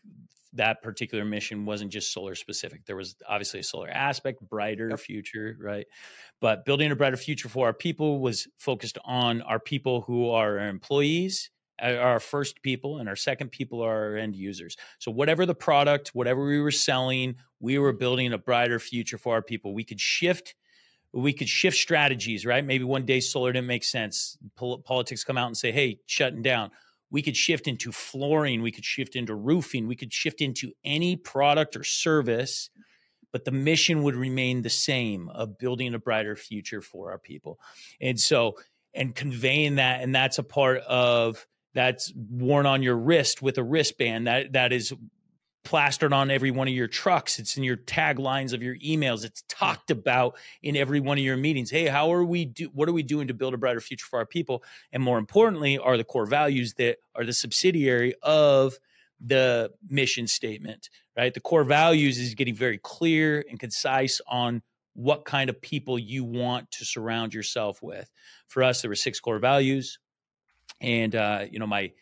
[0.54, 2.86] that particular mission wasn't just solar specific.
[2.86, 4.98] There was obviously a solar aspect, brighter yep.
[4.98, 5.86] future, right?
[6.40, 10.58] But building a brighter future for our people was focused on our people who are
[10.58, 14.76] our employees, our first people, and our second people are our end users.
[14.98, 19.34] So, whatever the product, whatever we were selling, we were building a brighter future for
[19.34, 19.74] our people.
[19.74, 20.54] We could shift
[21.12, 22.64] we could shift strategies, right?
[22.64, 24.36] Maybe one day solar didn't make sense.
[24.56, 26.70] Pol- politics come out and say, "Hey, shutting down."
[27.10, 31.16] We could shift into flooring, we could shift into roofing, we could shift into any
[31.16, 32.70] product or service,
[33.32, 37.58] but the mission would remain the same of building a brighter future for our people.
[38.00, 38.56] And so,
[38.94, 43.62] and conveying that, and that's a part of that's worn on your wrist with a
[43.62, 44.92] wristband that that is
[45.64, 47.38] plastered on every one of your trucks.
[47.38, 49.24] It's in your taglines of your emails.
[49.24, 51.70] It's talked about in every one of your meetings.
[51.70, 54.18] Hey, how are we do what are we doing to build a brighter future for
[54.18, 54.62] our people?
[54.92, 58.78] And more importantly, are the core values that are the subsidiary of
[59.20, 61.34] the mission statement, right?
[61.34, 64.62] The core values is getting very clear and concise on
[64.94, 68.10] what kind of people you want to surround yourself with.
[68.48, 69.98] For us, there were six core values.
[70.80, 71.92] And uh, you know, my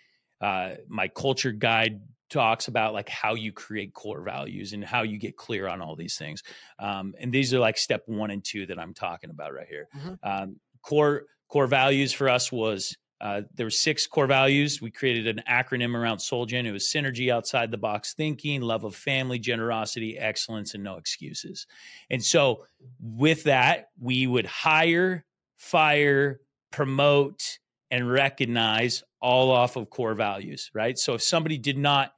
[0.41, 5.19] uh, my culture guide talks about like how you create core values and how you
[5.19, 6.43] get clear on all these things.
[6.79, 9.89] Um, and these are like step one and two that I'm talking about right here.
[9.97, 10.15] Mm-hmm.
[10.23, 14.83] Um, core core values for us was uh, there were six core values.
[14.83, 16.67] We created an acronym around Solgen.
[16.67, 21.67] It was synergy, outside the box thinking, love of family, generosity, excellence, and no excuses.
[22.11, 22.65] And so,
[23.01, 25.25] with that, we would hire,
[25.57, 27.59] fire, promote,
[27.91, 30.99] and recognize all off of core values, right?
[30.99, 32.13] So, if somebody did not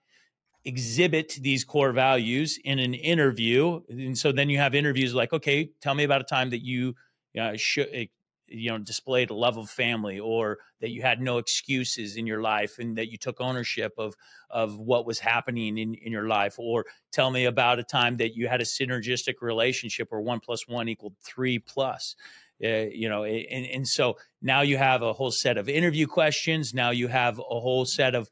[0.64, 3.81] exhibit these core values in an interview.
[3.88, 6.94] And so then you have interviews like okay tell me about a time that you
[7.38, 8.07] uh, eh,
[8.49, 12.40] you know displayed a love of family or that you had no excuses in your
[12.40, 14.14] life and that you took ownership of
[14.51, 16.57] of what was happening in, in your life.
[16.59, 20.66] Or tell me about a time that you had a synergistic relationship where one plus
[20.66, 22.16] one equaled three plus.
[22.62, 26.75] Uh, you know and, and so now you have a whole set of interview questions.
[26.75, 28.29] Now you have a whole set of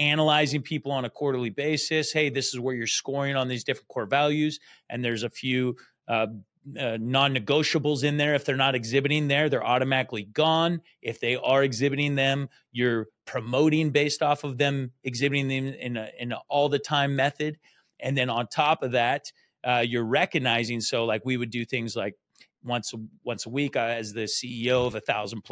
[0.00, 2.12] analyzing people on a quarterly basis.
[2.12, 4.58] Hey, this is where you're scoring on these different core values,
[4.88, 5.76] and there's a few
[6.08, 6.26] uh,
[6.78, 8.34] uh, non-negotiables in there.
[8.34, 10.80] If they're not exhibiting there, they're automatically gone.
[11.02, 16.10] If they are exhibiting them, you're promoting based off of them exhibiting them in a,
[16.18, 17.58] in a all the time method.
[18.00, 19.32] And then on top of that,
[19.62, 20.80] uh, you're recognizing.
[20.80, 22.14] So, like we would do things like
[22.64, 22.92] once
[23.24, 25.44] once a week I, as the ceo of a thousand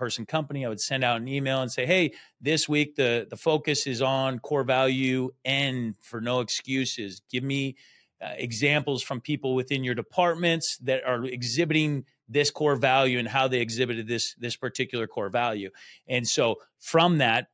[0.00, 2.10] person company i would send out an email and say hey
[2.40, 7.22] this week the the focus is on core value and for no excuses.
[7.30, 7.76] Give me
[8.22, 13.48] uh, examples from people within your departments that are exhibiting this core value and how
[13.48, 15.70] they exhibited this this particular core value.
[16.08, 17.48] And so from that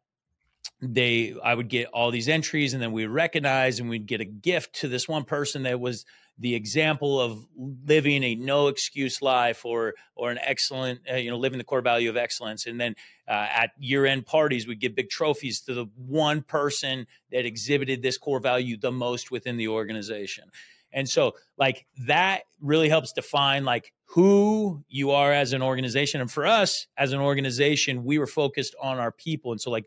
[0.80, 4.26] they i would get all these entries and then we recognize and we'd get a
[4.26, 6.04] gift to this one person that was
[6.38, 11.38] the example of living a no excuse life or or an excellent uh, you know
[11.38, 12.66] living the core value of excellence.
[12.66, 12.94] And then
[13.26, 18.02] uh, at year end parties we'd give big trophies to the one person that exhibited
[18.02, 20.44] this core value the most within the organization.
[20.92, 26.20] And so like that really helps define like who you are as an organization.
[26.20, 29.52] And for us as an organization we were focused on our people.
[29.52, 29.86] And so like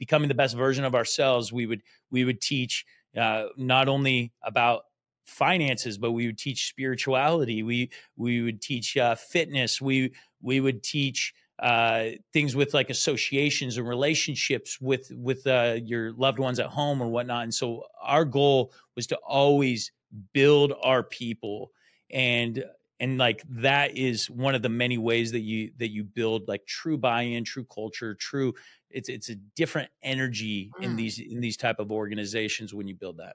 [0.00, 2.84] becoming the best version of ourselves we would we would teach
[3.16, 4.82] uh, not only about
[5.30, 7.62] finances but we would teach spirituality.
[7.62, 9.80] We we would teach uh, fitness.
[9.80, 16.12] We we would teach uh, things with like associations and relationships with with uh, your
[16.14, 17.44] loved ones at home or whatnot.
[17.44, 19.92] And so our goal was to always
[20.32, 21.70] build our people
[22.10, 22.64] and
[23.00, 26.64] and like that is one of the many ways that you that you build like
[26.66, 28.54] true buy-in true culture true
[28.90, 30.84] it's it's a different energy mm.
[30.84, 33.34] in these in these type of organizations when you build that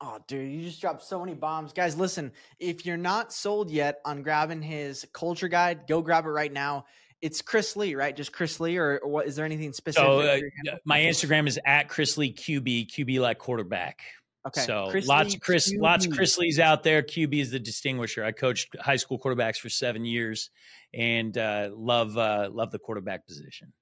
[0.00, 1.72] Oh, dude, you just dropped so many bombs.
[1.72, 6.30] Guys, listen, if you're not sold yet on grabbing his culture guide, go grab it
[6.30, 6.86] right now.
[7.22, 8.14] It's Chris Lee, right?
[8.14, 9.26] Just Chris Lee, or, or what?
[9.26, 10.06] Is there anything specific?
[10.06, 14.02] So, uh, my Instagram is at Chris Lee QB, QB like quarterback.
[14.46, 14.60] Okay.
[14.60, 15.80] So Chris lots Lee, of Chris, QB.
[15.80, 17.02] lots of Chris Lees out there.
[17.02, 18.24] QB is the distinguisher.
[18.24, 20.50] I coached high school quarterbacks for seven years,
[20.92, 23.72] and uh, love uh, love the quarterback position.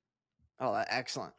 [0.60, 1.34] Oh, excellent.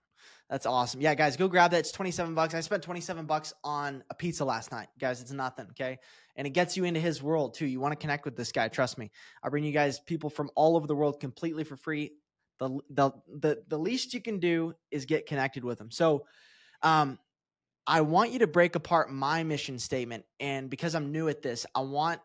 [0.49, 0.99] That's awesome.
[1.01, 1.79] Yeah, guys, go grab that.
[1.79, 2.53] It's 27 bucks.
[2.53, 4.87] I spent 27 bucks on a pizza last night.
[4.99, 5.97] Guys, it's nothing, okay?
[6.35, 7.65] And it gets you into his world too.
[7.65, 9.09] You want to connect with this guy, trust me.
[9.41, 12.11] I bring you guys people from all over the world completely for free.
[12.59, 15.89] The the the, the least you can do is get connected with them.
[15.89, 16.25] So,
[16.81, 17.17] um
[17.85, 21.65] I want you to break apart my mission statement and because I'm new at this,
[21.75, 22.21] I want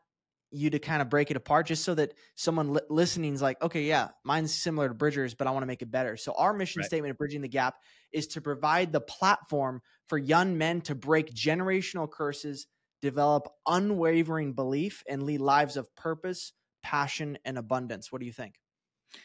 [0.50, 3.60] you to kind of break it apart just so that someone li- listening is like,
[3.60, 6.16] okay, yeah, mine's similar to Bridger's, but I want to make it better.
[6.16, 6.86] So our mission right.
[6.86, 7.74] statement of Bridging the Gap
[8.12, 12.66] is to provide the platform for young men to break generational curses,
[13.02, 18.10] develop unwavering belief, and lead lives of purpose, passion, and abundance.
[18.10, 18.54] What do you think?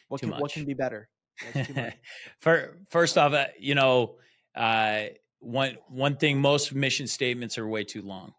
[0.10, 0.42] What too can much.
[0.42, 1.10] what can be better?
[2.42, 4.18] For, first off, uh, you know,
[4.56, 5.06] uh,
[5.44, 8.34] one one thing most mission statements are way too long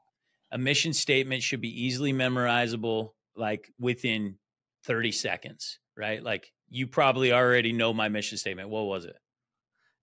[0.55, 4.37] a mission statement should be easily memorizable, like within
[4.85, 6.23] 30 seconds, right?
[6.23, 8.69] Like you probably already know my mission statement.
[8.69, 9.17] What was it?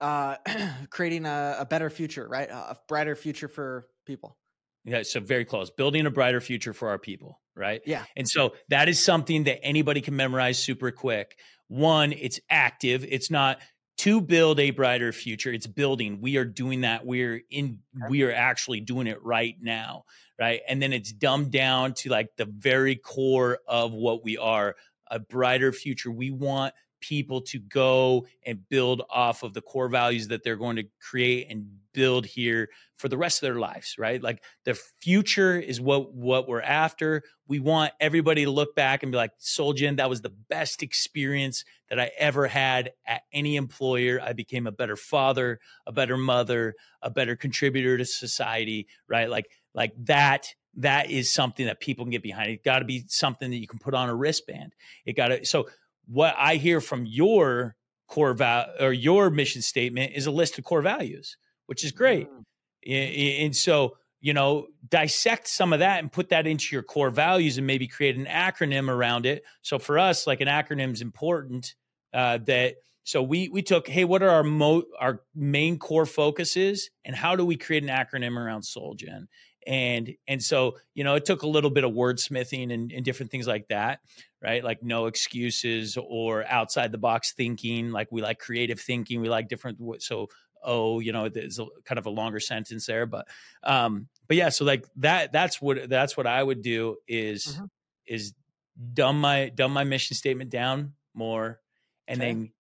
[0.01, 0.35] Uh,
[0.89, 2.49] creating a, a better future, right?
[2.49, 4.37] A brighter future for people.
[4.83, 5.69] Yeah, so very close.
[5.69, 7.81] Building a brighter future for our people, right?
[7.85, 8.03] Yeah.
[8.17, 11.37] And so that is something that anybody can memorize super quick.
[11.69, 13.05] One, it's active.
[13.07, 13.59] It's not
[14.01, 15.51] to build a brighter future.
[15.51, 16.21] It's building.
[16.21, 17.05] We are doing that.
[17.05, 20.05] We're in we are actually doing it right now
[20.41, 20.61] right?
[20.67, 24.75] And then it's dumbed down to like the very core of what we are
[25.07, 26.09] a brighter future.
[26.09, 30.77] We want people to go and build off of the core values that they're going
[30.77, 34.21] to create and build here for the rest of their lives right?
[34.21, 37.23] Like the future is what what we're after.
[37.47, 41.65] We want everybody to look back and be like Solgen that was the best experience
[41.89, 44.21] that I ever had at any employer.
[44.21, 49.29] I became a better father a better mother a better contributor to society right?
[49.29, 52.49] Like like that that is something that people can get behind.
[52.49, 54.73] It got to be something that you can put on a wristband.
[55.05, 55.67] It got to so
[56.11, 57.75] what I hear from your
[58.07, 62.27] core value or your mission statement is a list of core values, which is great.
[62.85, 63.45] Mm.
[63.45, 67.57] And so, you know, dissect some of that and put that into your core values
[67.57, 69.43] and maybe create an acronym around it.
[69.61, 71.75] So for us, like an acronym is important.
[72.13, 76.89] Uh, that so we we took, hey, what are our mo- our main core focuses,
[77.05, 79.27] and how do we create an acronym around Solgen?
[79.67, 83.31] And and so you know it took a little bit of wordsmithing and, and different
[83.31, 83.99] things like that
[84.41, 89.29] right like no excuses or outside the box thinking like we like creative thinking we
[89.29, 90.27] like different so
[90.63, 93.27] oh you know there's a, kind of a longer sentence there but
[93.63, 97.65] um but yeah so like that that's what that's what i would do is mm-hmm.
[98.07, 98.33] is
[98.93, 101.59] dumb my dumb my mission statement down more
[102.07, 102.33] and okay.
[102.33, 102.51] then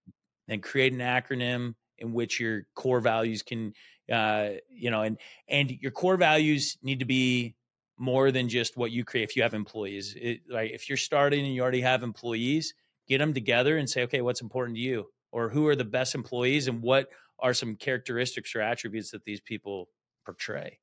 [0.47, 3.73] then create an acronym in which your core values can
[4.11, 7.55] uh, you know, and and your core values need to be
[7.97, 9.23] more than just what you create.
[9.23, 12.73] If you have employees, it, if you're starting and you already have employees,
[13.07, 16.13] get them together and say, okay, what's important to you, or who are the best
[16.13, 17.07] employees, and what
[17.39, 19.87] are some characteristics or attributes that these people
[20.25, 20.79] portray.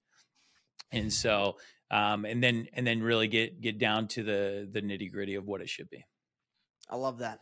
[0.90, 1.56] And so
[1.90, 5.46] um, and then and then really get get down to the the nitty gritty of
[5.46, 6.04] what it should be.
[6.88, 7.40] I love that.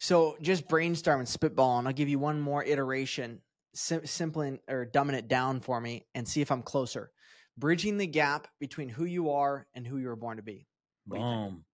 [0.00, 3.40] So just brainstorm and spitball, and I'll give you one more iteration,
[3.74, 7.10] sim- simply or dumbing it down for me, and see if I'm closer.
[7.56, 10.66] Bridging the gap between who you are and who you were born to be.
[11.06, 11.64] Boom,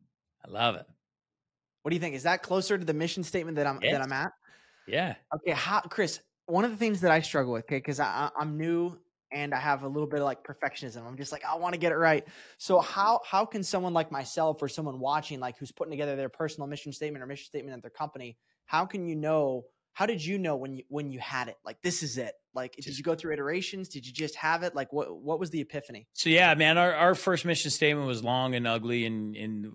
[0.47, 0.87] I love it.
[1.83, 2.15] What do you think?
[2.15, 3.93] Is that closer to the mission statement that I'm yes.
[3.93, 4.33] that I'm at?
[4.87, 5.15] Yeah.
[5.35, 6.21] Okay, how, Chris.
[6.47, 8.99] One of the things that I struggle with, okay, because I'm new
[9.35, 11.07] and I have a little bit of like perfectionism.
[11.07, 12.25] I'm just like, I want to get it right.
[12.59, 16.29] So how how can someone like myself or someone watching, like who's putting together their
[16.29, 19.65] personal mission statement or mission statement at their company, how can you know?
[19.95, 21.57] How did you know when you when you had it?
[21.65, 22.35] Like this is it.
[22.53, 23.89] Like just, did you go through iterations?
[23.89, 24.75] Did you just have it?
[24.75, 26.09] Like what what was the epiphany?
[26.15, 29.73] So yeah, man, our, our first mission statement was long and ugly and and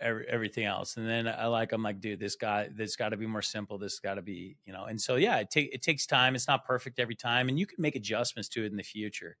[0.00, 0.96] everything else.
[0.96, 3.76] And then I like I'm like, dude, this guy this got to be more simple.
[3.76, 4.84] This got to be you know.
[4.84, 6.34] And so yeah, it take it takes time.
[6.34, 9.36] It's not perfect every time, and you can make adjustments to it in the future.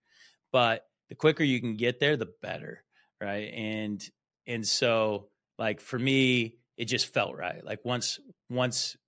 [0.52, 2.84] But the quicker you can get there, the better,
[3.22, 3.50] right?
[3.54, 4.06] And
[4.46, 7.64] and so like for me, it just felt right.
[7.64, 8.98] Like once once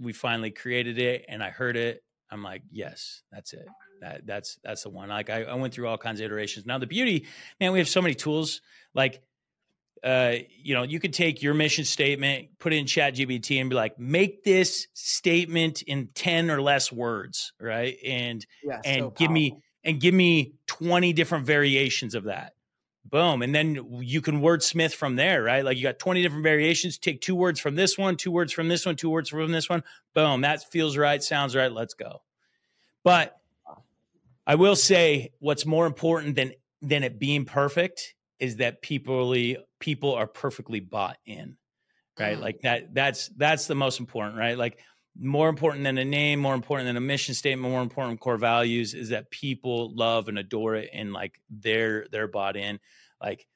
[0.00, 3.66] we finally created it and I heard it, I'm like, yes, that's it.
[4.00, 5.08] That that's that's the one.
[5.08, 6.66] Like I, I went through all kinds of iterations.
[6.66, 7.26] Now the beauty,
[7.60, 8.60] man, we have so many tools.
[8.94, 9.22] Like
[10.02, 13.76] uh, you know, you could take your mission statement, put it in ChatGPT and be
[13.76, 17.96] like, make this statement in 10 or less words, right?
[18.04, 22.52] And yeah, and so give me and give me 20 different variations of that
[23.04, 25.64] boom and then you can wordsmith from there right?
[25.64, 28.68] Like you got 20 different variations take two words from this one two words from
[28.68, 29.82] this one two words from this one
[30.14, 32.22] boom that feels right sounds right let's go.
[33.02, 33.36] But
[34.46, 36.52] i will say what's more important than
[36.82, 39.34] than it being perfect is that people
[39.78, 41.56] people are perfectly bought in
[42.18, 42.38] right?
[42.38, 42.42] Mm.
[42.42, 44.56] like that that's that's the most important right?
[44.56, 44.78] Like
[45.18, 48.94] more important than a name, more important than a mission statement, more important core values
[48.94, 52.80] is that people love and adore it and like they're they're bought in.
[53.22, 53.46] Like,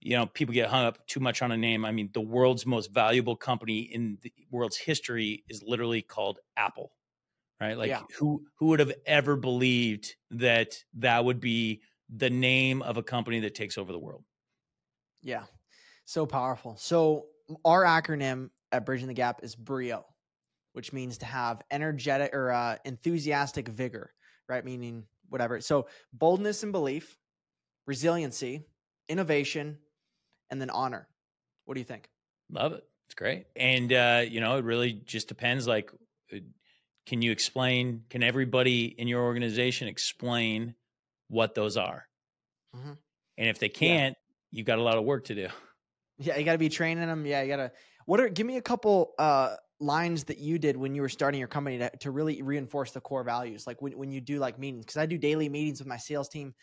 [0.00, 1.84] you know, people get hung up too much on a name.
[1.84, 6.90] I mean, the world's most valuable company in the world's history is literally called Apple.
[7.60, 7.76] Right?
[7.76, 8.02] Like yeah.
[8.18, 11.82] who who would have ever believed that that would be
[12.14, 14.24] the name of a company that takes over the world?
[15.22, 15.44] Yeah.
[16.06, 16.76] So powerful.
[16.78, 17.26] So
[17.64, 20.04] our acronym at Bridging the Gap is BRIO
[20.74, 24.12] which means to have energetic or uh, enthusiastic vigor,
[24.48, 24.64] right?
[24.64, 25.60] Meaning whatever.
[25.60, 27.16] So boldness and belief,
[27.86, 28.66] resiliency,
[29.08, 29.78] innovation,
[30.50, 31.08] and then honor.
[31.64, 32.08] What do you think?
[32.50, 32.84] Love it.
[33.06, 33.46] It's great.
[33.56, 35.66] And, uh, you know, it really just depends.
[35.66, 35.90] Like,
[36.32, 36.38] uh,
[37.06, 40.74] can you explain, can everybody in your organization explain
[41.28, 42.06] what those are?
[42.76, 42.92] Mm-hmm.
[43.38, 44.58] And if they can't, yeah.
[44.58, 45.48] you've got a lot of work to do.
[46.18, 47.26] Yeah, you got to be training them.
[47.26, 47.72] Yeah, you got to.
[48.06, 48.28] What are?
[48.28, 51.78] Give me a couple uh, lines that you did when you were starting your company
[51.78, 54.96] to, to really reinforce the core values like when, when you do like meetings because
[54.96, 56.54] i do daily meetings with my sales team.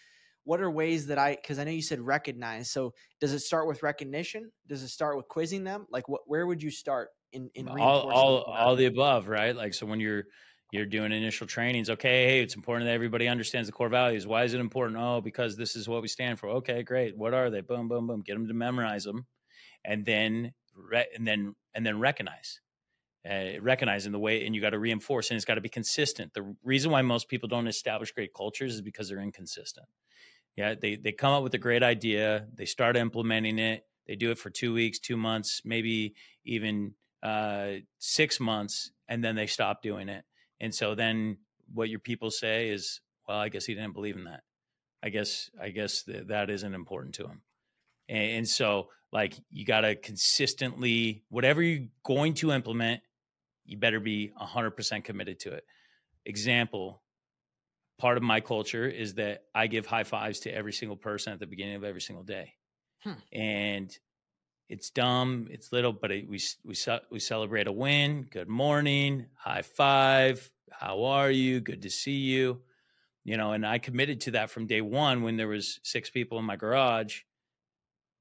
[0.44, 3.68] What are ways that i because i know you said recognize so does it start
[3.68, 4.52] with recognition?
[4.68, 5.86] Does it start with quizzing them?
[5.92, 9.56] Like what where would you start in in all all, all the above right?
[9.56, 10.24] Like so when you're
[10.72, 14.26] you're doing initial trainings okay hey it's important that everybody understands the core values.
[14.26, 15.00] Why is it important?
[15.00, 16.50] Oh because this is what we stand for.
[16.50, 17.16] Okay great.
[17.16, 17.62] What are they?
[17.62, 18.22] Boom boom boom.
[18.22, 19.28] Get them to memorize them
[19.86, 22.60] and then re- and then and then recognize
[23.30, 26.34] uh, recognizing the way and you got to reinforce and it's got to be consistent.
[26.34, 29.88] The reason why most people don't establish great cultures is because they're inconsistent.
[30.56, 34.32] Yeah they they come up with a great idea they start implementing it they do
[34.32, 36.14] it for two weeks two months maybe
[36.44, 36.94] even
[37.24, 40.26] uh, six months and then they stop doing it.
[40.60, 41.38] And so then
[41.74, 44.42] what your people say is well i guess he didn't believe in that.
[45.04, 47.42] I guess i guess th- that isn't important to him.
[48.10, 53.02] And, and so like you got to consistently whatever you're going to implement
[53.66, 55.66] you better be 100% committed to it.
[56.26, 57.02] Example,
[57.98, 61.40] part of my culture is that I give high fives to every single person at
[61.40, 62.54] the beginning of every single day.
[63.04, 63.14] Hmm.
[63.32, 63.98] And
[64.70, 66.76] it's dumb, it's little, but it, we we
[67.12, 68.28] we celebrate a win.
[68.32, 70.50] Good morning, high five.
[70.72, 71.60] How are you?
[71.60, 72.62] Good to see you.
[73.24, 76.40] You know, and I committed to that from day one when there was six people
[76.40, 77.22] in my garage.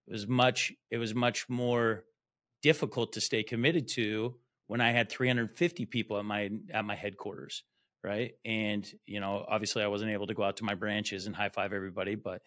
[0.08, 2.04] It was much it was much more
[2.62, 4.34] difficult to stay committed to
[4.70, 7.64] when I had 350 people at my at my headquarters,
[8.04, 8.34] right?
[8.44, 11.48] And you know, obviously, I wasn't able to go out to my branches and high
[11.48, 12.40] five everybody, but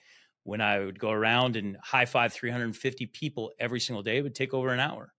[0.43, 4.35] when I would go around and high five 350 people every single day, it would
[4.35, 5.11] take over an hour.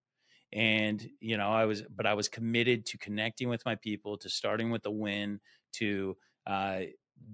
[0.51, 4.31] And you know, I was, but I was committed to connecting with my people, to
[4.31, 5.41] starting with a win,
[5.75, 6.81] to uh,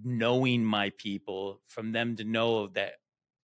[0.02, 2.94] knowing my people, from them to know that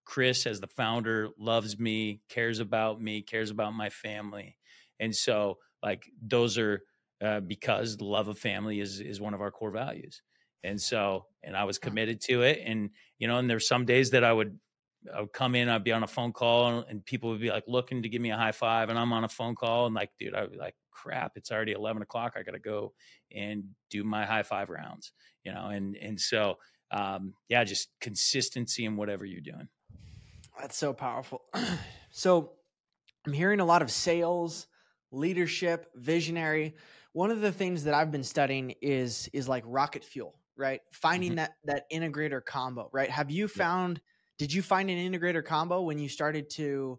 [0.05, 4.57] Chris, as the founder, loves me, cares about me, cares about my family,
[4.99, 6.83] and so like those are
[7.23, 10.23] uh, because the love of family is is one of our core values
[10.65, 14.11] and so and i was committed to it and you know and there's some days
[14.11, 14.59] that i would
[15.15, 17.65] I would come in, I'd be on a phone call, and people would be like
[17.67, 20.11] looking to give me a high five, and I'm on a phone call, and like,
[20.19, 22.35] dude, I'd be like, crap, it's already 11 o'clock.
[22.37, 22.93] I got to go
[23.35, 25.13] and do my high five rounds,
[25.45, 26.57] you know, and and so
[26.91, 29.69] um, yeah, just consistency in whatever you're doing.
[30.61, 31.43] That's so powerful.
[32.11, 32.53] so
[33.27, 34.67] I'm hearing a lot of sales,
[35.11, 36.75] leadership, visionary.
[37.13, 40.81] One of the things that I've been studying is is like rocket fuel, right?
[40.93, 41.37] Finding mm-hmm.
[41.37, 43.11] that that integrator combo, right?
[43.11, 44.01] Have you found
[44.39, 46.99] did you find an integrator combo when you started to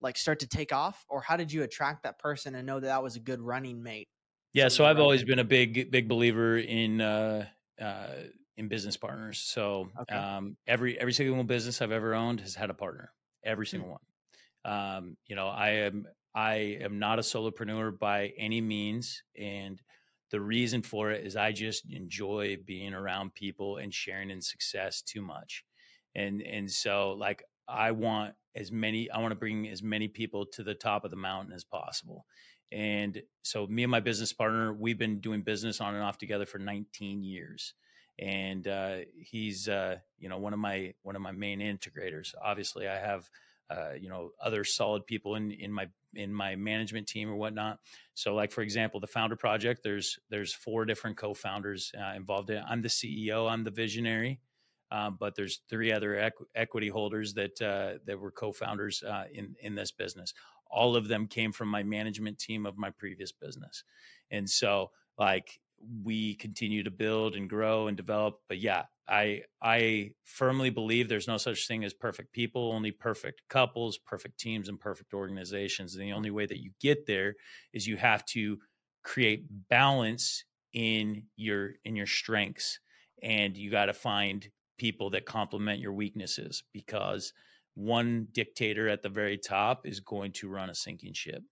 [0.00, 2.86] like start to take off or how did you attract that person and know that
[2.86, 4.08] that was a good running mate?
[4.52, 7.46] Yeah, so I've always been a big big believer in uh
[7.80, 8.06] uh
[8.56, 9.38] in business partners.
[9.38, 10.14] So okay.
[10.14, 13.12] um, every every single business I've ever owned has had a partner.
[13.44, 13.70] Every hmm.
[13.70, 13.92] single mm-hmm.
[13.92, 14.96] one.
[14.96, 16.06] Um, you know, I am
[16.36, 19.80] I am not a solopreneur by any means, and
[20.30, 25.00] the reason for it is I just enjoy being around people and sharing in success
[25.00, 25.64] too much,
[26.14, 30.44] and and so like I want as many I want to bring as many people
[30.52, 32.26] to the top of the mountain as possible.
[32.70, 36.46] And so me and my business partner, we've been doing business on and off together
[36.46, 37.74] for 19 years
[38.18, 42.34] and uh, he's uh, you know one of my one of my main integrators.
[42.42, 43.28] Obviously, I have
[43.70, 47.78] uh, you know other solid people in in my in my management team or whatnot.
[48.14, 49.82] So, like for example, the Founder Project.
[49.82, 52.58] There's there's four different co-founders uh, involved in.
[52.58, 52.64] It.
[52.68, 53.50] I'm the CEO.
[53.50, 54.40] I'm the visionary.
[54.92, 59.54] Um, but there's three other equ- equity holders that uh, that were co-founders uh, in
[59.60, 60.32] in this business.
[60.70, 63.82] All of them came from my management team of my previous business,
[64.30, 65.60] and so like
[66.04, 68.40] we continue to build and grow and develop.
[68.48, 73.42] But yeah, I I firmly believe there's no such thing as perfect people, only perfect
[73.48, 75.94] couples, perfect teams, and perfect organizations.
[75.94, 77.34] And the only way that you get there
[77.72, 78.58] is you have to
[79.04, 82.80] create balance in your in your strengths,
[83.22, 84.48] and you got to find
[84.78, 87.32] people that complement your weaknesses because
[87.74, 91.42] one dictator at the very top is going to run a sinking ship.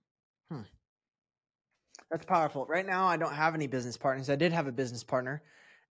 [0.50, 0.62] Hmm.
[2.14, 2.64] That's powerful.
[2.66, 4.30] Right now, I don't have any business partners.
[4.30, 5.42] I did have a business partner,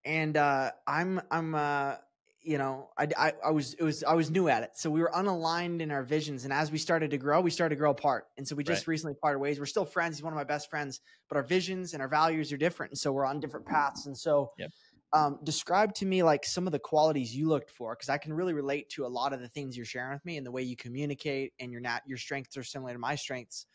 [0.04, 1.96] and uh, I'm I'm uh,
[2.40, 5.00] you know I, I I was it was I was new at it, so we
[5.00, 6.44] were unaligned in our visions.
[6.44, 8.28] And as we started to grow, we started to grow apart.
[8.38, 8.92] And so we just right.
[8.92, 9.58] recently parted ways.
[9.58, 10.16] We're still friends.
[10.16, 12.98] He's one of my best friends, but our visions and our values are different, and
[13.00, 14.06] so we're on different paths.
[14.06, 14.52] And so.
[14.58, 14.70] Yep.
[15.14, 18.32] Um, describe to me like some of the qualities you looked for because I can
[18.32, 20.62] really relate to a lot of the things you're sharing with me and the way
[20.62, 23.66] you communicate and your not your strengths are similar to my strengths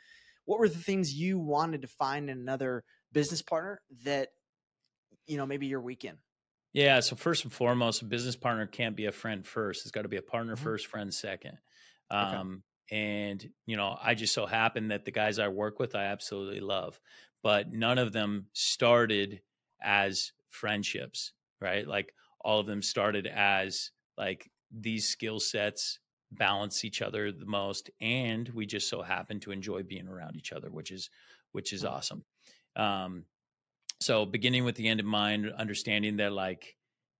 [0.47, 4.29] what were the things you wanted to find in another business partner that
[5.27, 6.17] you know maybe you're weak in
[6.73, 10.01] yeah so first and foremost a business partner can't be a friend first it's got
[10.01, 10.63] to be a partner mm-hmm.
[10.63, 11.57] first friend second
[12.09, 12.97] um, okay.
[12.99, 16.61] and you know i just so happen that the guys i work with i absolutely
[16.61, 16.99] love
[17.43, 19.41] but none of them started
[19.81, 25.99] as friendships right like all of them started as like these skill sets
[26.31, 30.51] balance each other the most and we just so happen to enjoy being around each
[30.51, 31.09] other which is
[31.53, 32.23] which is awesome
[32.75, 33.23] um
[33.99, 36.75] so beginning with the end in mind understanding that like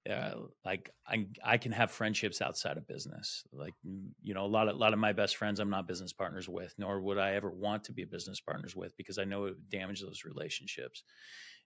[0.10, 3.44] uh, like I, I can have friendships outside of business.
[3.52, 6.14] Like you know, a lot of a lot of my best friends I'm not business
[6.14, 9.46] partners with, nor would I ever want to be business partners with because I know
[9.46, 11.04] it would damage those relationships.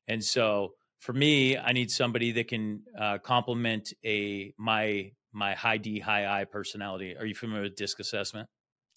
[0.08, 5.78] And so for me, I need somebody that can uh, complement a my my high
[5.78, 7.16] D, high I personality.
[7.18, 8.50] Are you familiar with disc assessment?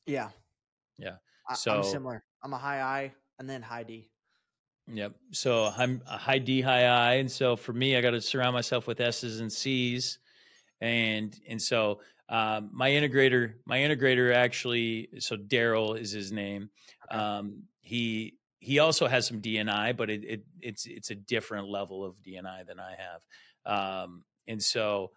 [0.07, 0.31] Yeah.
[0.99, 1.17] Yeah.
[1.55, 2.25] So I'm similar.
[2.43, 4.11] I'm a high I and then high D.
[4.93, 5.15] Yep.
[5.33, 8.55] So I'm a high D, high I, and so for me, I got to surround
[8.55, 10.19] myself with S's and C's,
[10.81, 16.69] and and so um, my integrator, my integrator actually, so Daryl is his name.
[17.11, 17.21] Okay.
[17.21, 22.05] Um, he he also has some DNI, but it, it it's it's a different level
[22.05, 25.13] of DNI than I have, um, and so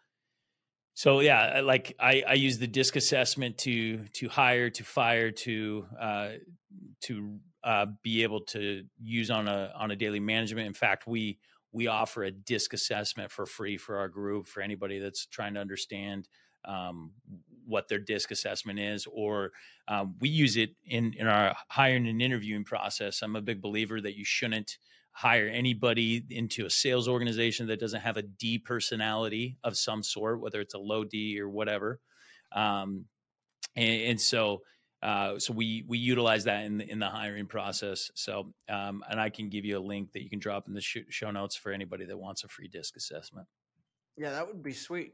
[0.97, 5.85] so yeah like i i use the disc assessment to to hire to fire to
[5.99, 6.29] uh
[7.01, 11.37] to uh be able to use on a on a daily management in fact we
[11.71, 15.59] we offer a disc assessment for free for our group for anybody that's trying to
[15.59, 16.27] understand
[16.65, 17.11] um,
[17.67, 19.51] what their disc assessment is, or
[19.87, 23.21] um, we use it in in our hiring and interviewing process.
[23.21, 24.77] I'm a big believer that you shouldn't
[25.17, 30.39] hire anybody into a sales organization that doesn't have a D personality of some sort,
[30.39, 31.99] whether it's a low D or whatever.
[32.51, 33.05] Um,
[33.75, 34.61] and, and, so,
[35.01, 38.11] uh, so we we utilize that in the, in the hiring process.
[38.13, 40.81] So, um, and I can give you a link that you can drop in the
[40.81, 43.47] sh- show notes for anybody that wants a free disc assessment.
[44.17, 45.13] Yeah, that would be sweet.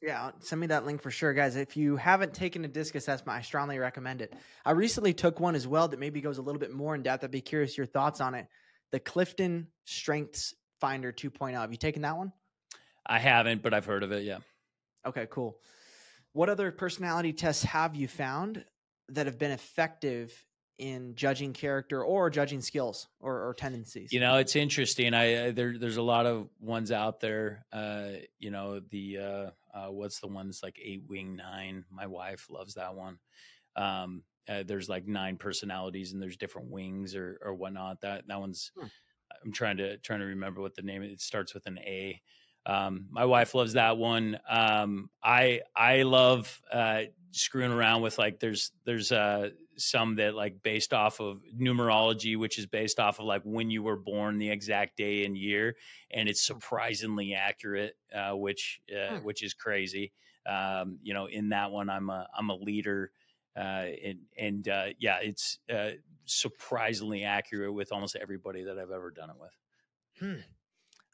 [0.00, 1.56] Yeah, send me that link for sure, guys.
[1.56, 4.34] If you haven't taken a disc assessment, I strongly recommend it.
[4.64, 7.24] I recently took one as well that maybe goes a little bit more in depth.
[7.24, 8.46] I'd be curious your thoughts on it
[8.92, 11.52] the Clifton Strengths Finder 2.0.
[11.54, 12.32] Have you taken that one?
[13.06, 14.24] I haven't, but I've heard of it.
[14.24, 14.38] Yeah.
[15.04, 15.58] Okay, cool.
[16.32, 18.64] what other personality tests have you found
[19.08, 20.32] that have been effective
[20.78, 24.12] in judging character or judging skills or, or tendencies?
[24.12, 25.14] You know, it's interesting.
[25.14, 27.64] I, I, there, there's a lot of ones out there.
[27.72, 31.84] Uh, you know, the uh, uh, what's the ones like eight wing nine?
[31.90, 33.18] My wife loves that one.
[33.76, 38.00] Um, uh, there's like nine personalities and there's different wings or or whatnot.
[38.00, 38.72] That that one's.
[38.78, 38.86] Hmm.
[39.44, 41.02] I'm trying to trying to remember what the name.
[41.02, 42.20] It starts with an A.
[42.64, 44.38] Um, my wife loves that one.
[44.48, 50.62] Um, I I love uh, screwing around with like there's there's uh, some that like
[50.62, 54.50] based off of numerology, which is based off of like when you were born, the
[54.50, 55.76] exact day and year,
[56.10, 56.54] and it's hmm.
[56.54, 59.24] surprisingly accurate, uh, which uh, hmm.
[59.24, 60.12] which is crazy.
[60.46, 63.10] Um, you know, in that one, I'm a I'm a leader,
[63.60, 65.90] and and uh, yeah, it's uh,
[66.24, 69.50] surprisingly accurate with almost everybody that I've ever done it with.
[70.18, 70.40] Hmm.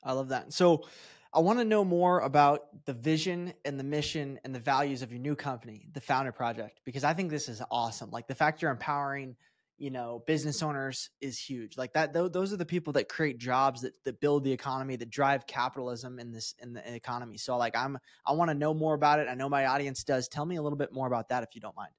[0.03, 0.53] I love that.
[0.53, 0.85] So
[1.33, 5.13] I want to know more about the vision and the mission and the values of
[5.13, 8.11] your new company, the Founder Project, because I think this is awesome.
[8.11, 9.37] Like the fact you're empowering,
[9.77, 11.77] you know, business owners is huge.
[11.77, 14.97] Like that, th- those are the people that create jobs that, that build the economy,
[14.97, 17.37] that drive capitalism in this in the economy.
[17.37, 19.29] So, like, I'm I want to know more about it.
[19.29, 20.29] I know my audience does.
[20.29, 21.93] Tell me a little bit more about that if you don't mind.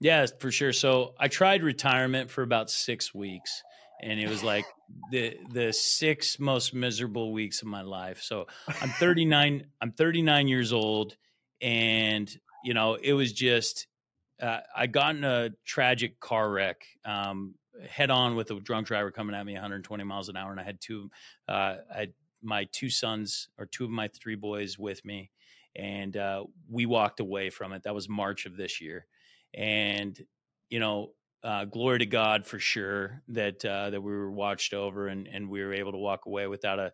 [0.00, 0.72] Yeah, for sure.
[0.72, 3.62] So I tried retirement for about six weeks
[4.02, 4.64] and it was like
[5.10, 8.22] the the six most miserable weeks of my life.
[8.22, 8.46] So
[8.80, 9.66] I'm 39.
[9.80, 11.16] I'm 39 years old,
[11.60, 12.30] and
[12.64, 13.86] you know it was just
[14.42, 16.84] uh, I got in a tragic car wreck.
[17.04, 17.54] Um,
[17.88, 20.64] head on with a drunk driver coming at me 120 miles an hour, and I
[20.64, 21.10] had two.
[21.48, 25.30] Uh, I had my two sons or two of my three boys with me,
[25.76, 27.82] and uh, we walked away from it.
[27.82, 29.06] That was March of this year,
[29.54, 30.20] and
[30.68, 35.08] you know uh, glory to God for sure that uh, that we were watched over
[35.08, 36.92] and and we were able to walk away without a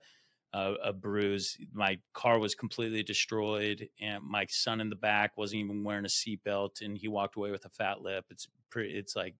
[0.52, 1.58] a, a bruise.
[1.72, 6.08] My car was completely destroyed, and my son in the back wasn't even wearing a
[6.08, 8.26] seatbelt, and he walked away with a fat lip.
[8.30, 8.96] It's pretty.
[8.96, 9.36] It's like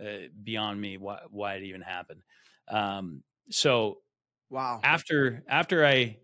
[0.00, 2.22] uh, beyond me why why it even happened.
[2.68, 4.02] Um, so,
[4.50, 4.84] wow.
[4.84, 6.20] After after I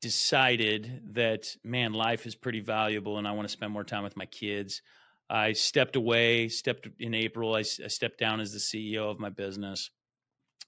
[0.00, 4.16] decided that man, life is pretty valuable, and I want to spend more time with
[4.16, 4.82] my kids.
[5.30, 7.54] I stepped away, stepped in April.
[7.54, 9.90] I, I, stepped down as the CEO of my business.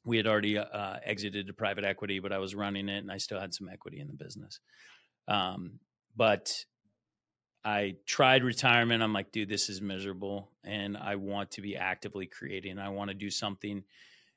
[0.05, 3.19] We had already uh, exited to private equity, but I was running it and I
[3.19, 4.61] still had some equity in the business.
[5.29, 5.81] Um,
[6.17, 6.65] but
[7.65, 9.03] I tried retirement.
[9.03, 10.51] I'm like, dude, this is miserable.
[10.65, 12.79] And I want to be actively creating.
[12.79, 13.85] I want to do something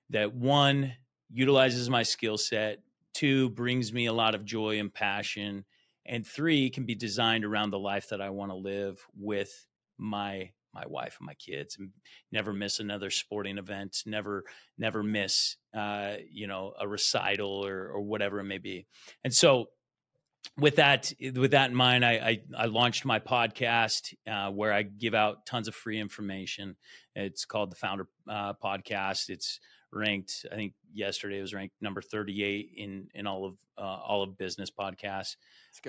[0.10, 0.94] that one
[1.32, 2.80] utilizes my skill set,
[3.14, 5.66] two brings me a lot of joy and passion,
[6.06, 9.66] and three can be designed around the life that I want to live with
[9.98, 11.92] my my wife and my kids and
[12.32, 14.44] never miss another sporting event never
[14.78, 18.86] never miss uh, you know a recital or or whatever it may be.
[19.24, 19.68] And so
[20.58, 24.84] with that with that in mind i i, I launched my podcast uh, where i
[24.84, 26.76] give out tons of free information.
[27.16, 29.30] It's called the founder uh, podcast.
[29.30, 29.60] It's
[29.92, 34.22] ranked i think yesterday it was ranked number 38 in in all of uh, all
[34.24, 35.36] of business podcasts.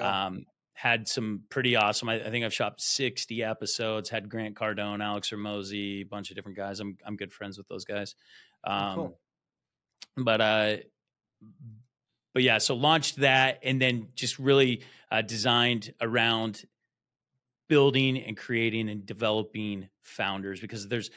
[0.01, 2.09] Um, had some pretty awesome.
[2.09, 6.37] I, I, think I've shot 60 episodes, had Grant Cardone, Alex Hormozi, a bunch of
[6.37, 6.81] different guys.
[6.81, 8.17] I'm, I'm good friends with those guys.
[8.65, 9.19] Um, oh, cool.
[10.17, 10.77] Um, but, uh,
[12.35, 16.65] but yeah, so launched that and then just really uh, designed around
[17.69, 21.11] building and creating and developing founders because there's,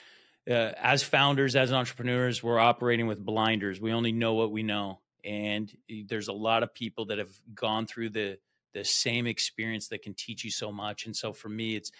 [0.47, 3.81] uh, as founders, as entrepreneurs, we're operating with blinders.
[3.81, 4.99] We only know what we know.
[5.25, 8.37] And eh, there's a lot of people that have gone through the,
[8.77, 11.07] the same experience that can teach you so much.
[11.07, 11.91] And so for me, it's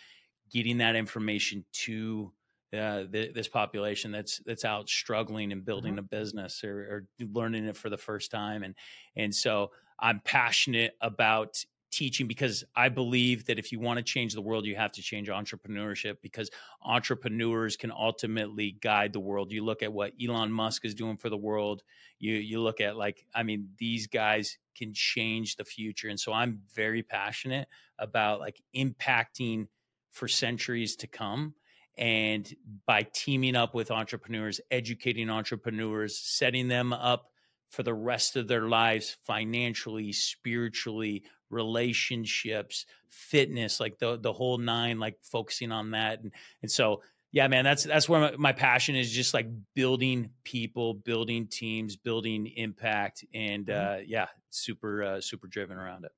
[0.52, 2.32] getting that information to
[2.72, 6.00] uh, the, this population that's that's out struggling and building mm-hmm.
[6.00, 6.80] a business or,
[7.20, 8.62] or, learning it for the first time.
[8.62, 8.76] And
[9.16, 11.64] and so I'm passionate about
[11.98, 15.02] teaching because I believe that if you want to change the world, you have to
[15.02, 16.52] change entrepreneurship because
[16.84, 19.52] entrepreneurs can ultimately guide the world.
[19.52, 21.82] You look at what Elon Musk is doing for the world.
[22.20, 26.32] You you look at like I mean these guys can change the future, and so
[26.32, 27.68] I'm very passionate
[27.98, 29.68] about like impacting
[30.12, 31.56] for centuries to come.
[31.98, 32.48] And
[32.86, 37.32] by teaming up with entrepreneurs, educating entrepreneurs, setting them up
[37.70, 45.00] for the rest of their lives financially, spiritually, relationships, fitness, like the the whole nine,
[45.00, 46.22] like focusing on that.
[46.22, 46.32] And
[46.62, 50.94] and so yeah, man, that's that's where my, my passion is just like building people,
[50.94, 54.00] building teams, building impact, and mm-hmm.
[54.00, 56.12] uh yeah, super uh super driven around it.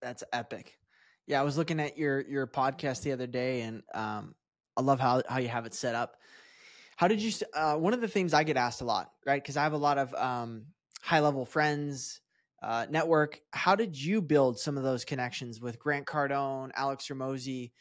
[0.00, 0.78] That's epic.
[1.26, 4.34] Yeah, I was looking at your your podcast the other day and um
[4.76, 6.16] I love how how you have it set up.
[6.96, 9.42] How did you uh one of the things I get asked a lot, right?
[9.42, 10.66] Cuz I have a lot of um
[11.00, 12.20] high level friends
[12.62, 13.40] uh, network.
[13.52, 17.72] How did you build some of those connections with Grant Cardone, Alex Hormozi,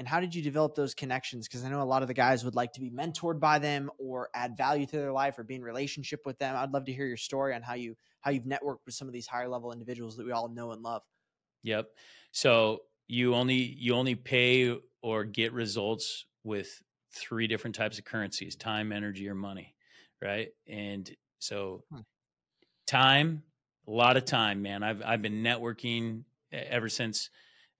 [0.00, 2.42] and how did you develop those connections because i know a lot of the guys
[2.42, 5.54] would like to be mentored by them or add value to their life or be
[5.54, 8.44] in relationship with them i'd love to hear your story on how you how you've
[8.44, 11.02] networked with some of these higher level individuals that we all know and love
[11.62, 11.90] yep
[12.32, 16.82] so you only you only pay or get results with
[17.14, 19.74] three different types of currencies time energy or money
[20.22, 22.00] right and so hmm.
[22.86, 23.42] time
[23.90, 26.22] a lot of time man i've i've been networking
[26.52, 27.30] ever since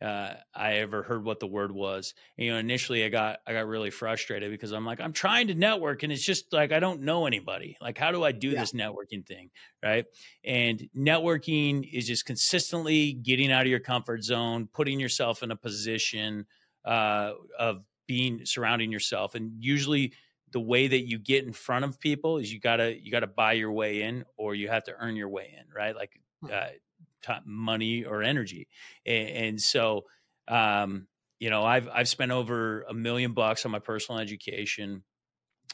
[0.02, 2.14] uh, I ever heard what the word was.
[2.38, 5.48] And, you know, initially I got I got really frustrated because I'm like I'm trying
[5.48, 7.76] to network and it's just like I don't know anybody.
[7.80, 8.61] Like how do I do yeah.
[8.61, 9.50] this networking thing,
[9.82, 10.06] right?
[10.42, 15.56] And networking is just consistently getting out of your comfort zone, putting yourself in a
[15.56, 16.46] position
[16.84, 20.14] uh, of being surrounding yourself, and usually
[20.53, 23.53] the way that you get in front of people is you gotta you gotta buy
[23.53, 25.94] your way in or you have to earn your way in, right?
[25.94, 26.20] Like.
[26.42, 26.53] Hmm.
[26.53, 26.66] Uh,
[27.44, 28.68] money or energy.
[29.07, 30.07] And, and so,
[30.48, 31.07] um,
[31.38, 35.03] you know, I've I've spent over a million bucks on my personal education.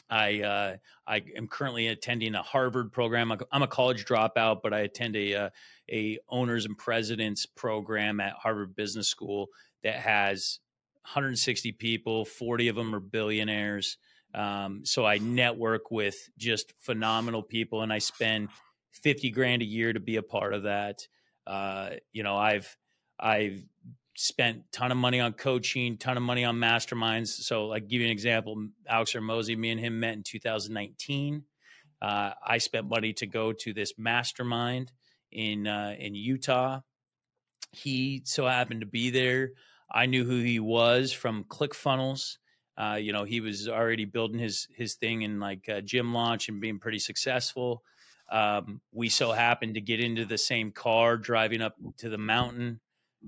[0.09, 3.33] I uh, I am currently attending a Harvard program.
[3.51, 5.49] I'm a college dropout, but I attend a uh,
[5.91, 9.47] a owners and presidents program at Harvard Business School
[9.83, 10.59] that has
[11.01, 12.23] 160 people.
[12.23, 13.97] 40 of them are billionaires.
[14.37, 18.49] Um, so I network with just phenomenal people, and I spend
[18.91, 21.07] 50 grand a year to be a part of that.
[21.47, 22.77] Uh, you know, I've
[23.19, 23.63] I've
[24.15, 27.29] spent ton of money on coaching, ton of money on masterminds.
[27.29, 31.43] So, like, give you an example, Alex Hormozi, me and him met in 2019.
[31.99, 34.91] Uh, I spent money to go to this mastermind
[35.31, 36.81] in uh, in Utah.
[37.71, 39.51] He so happened to be there.
[39.91, 42.37] I knew who he was from ClickFunnels.
[42.77, 46.61] Uh, you know, he was already building his his thing in like gym launch and
[46.61, 47.83] being pretty successful.
[48.29, 52.79] Um, we so happened to get into the same car driving up to the mountain.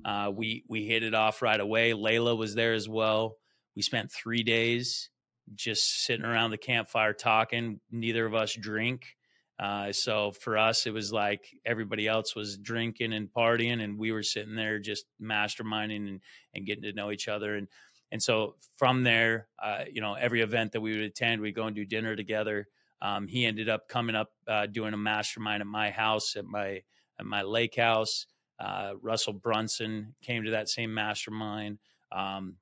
[0.06, 1.93] Uh, we we hit it off right away.
[1.93, 3.38] Leila was there as well.
[3.76, 5.10] We spent three days
[5.56, 7.80] just sitting around the campfire talking.
[7.91, 9.16] Neither of us drink.
[9.60, 14.12] Uh, so for us, it was like everybody else was drinking and partying, and we
[14.12, 16.22] were sitting there just masterminding and,
[16.54, 17.56] and getting to know each other.
[17.56, 17.68] And
[18.12, 21.66] and so from there, uh, you know, every event that we would attend, we'd go
[21.66, 22.68] and do dinner together.
[23.01, 26.82] Um, he ended up coming up uh, doing a mastermind at my house at my
[27.20, 28.26] at my lake house.
[28.60, 31.80] Uh, Russell Brunson came to that same mastermind.
[32.12, 32.55] Um,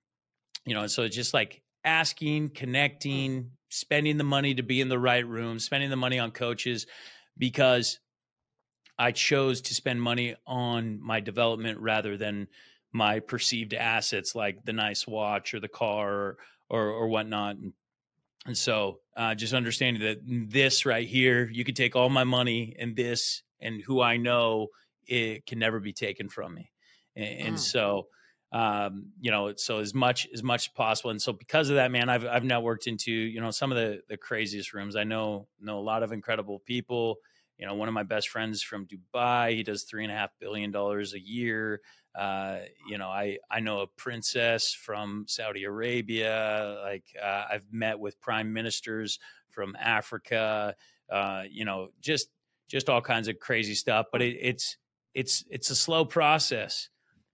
[0.66, 5.00] you know, so it's just like asking, connecting, spending the money to be in the
[5.00, 6.86] right room, spending the money on coaches
[7.38, 8.00] because
[9.00, 12.48] I chose to spend money on my development rather than
[12.92, 16.38] my perceived assets like the nice watch or the car or
[16.70, 17.56] or, or whatnot.
[17.58, 17.74] And
[18.46, 22.76] and so uh, just understanding that this right here, you could take all my money
[22.80, 24.68] and this and who I know,
[25.06, 26.72] it can never be taken from me.
[27.16, 27.60] And, and mm.
[27.60, 28.08] so,
[28.54, 31.10] um, you know, so as much as much as possible.
[31.10, 34.02] And so because of that, man, I've I've networked into you know some of the
[34.08, 34.96] the craziest rooms.
[34.96, 37.18] I know know a lot of incredible people.
[37.58, 40.30] You know, one of my best friends from Dubai, he does three and a half
[40.40, 41.82] billion dollars a year.
[42.18, 46.80] Uh, you know, I I know a princess from Saudi Arabia.
[46.84, 50.76] Like uh, I've met with prime ministers from Africa.
[51.12, 52.30] Uh, you know, just
[52.68, 54.08] just all kinds of crazy stuff.
[54.12, 54.78] But it, it's
[55.14, 56.90] it's it's a slow process.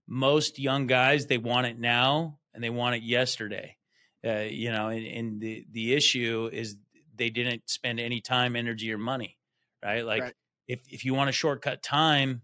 [0.07, 3.77] Most young guys they want it now and they want it yesterday.
[4.25, 6.77] Uh, you know, and, and, the the issue is
[7.15, 9.37] they didn't spend any time, energy, or money.
[9.83, 10.05] Right?
[10.05, 10.33] Like right.
[10.67, 12.41] if if you want to shortcut time,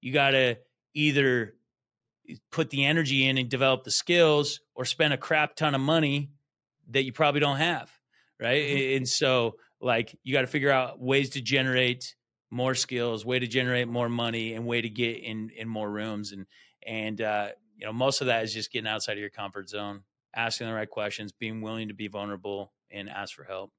[0.00, 0.56] you got to
[0.94, 1.54] either
[2.50, 6.30] put the energy in and develop the skills or spend a crap ton of money
[6.90, 7.90] that you probably don't have
[8.40, 8.96] right mm-hmm.
[8.98, 12.14] and so like you got to figure out ways to generate
[12.50, 16.32] more skills way to generate more money and way to get in in more rooms
[16.32, 16.46] and
[16.86, 20.02] and uh you know most of that is just getting outside of your comfort zone
[20.34, 23.72] asking the right questions being willing to be vulnerable and ask for help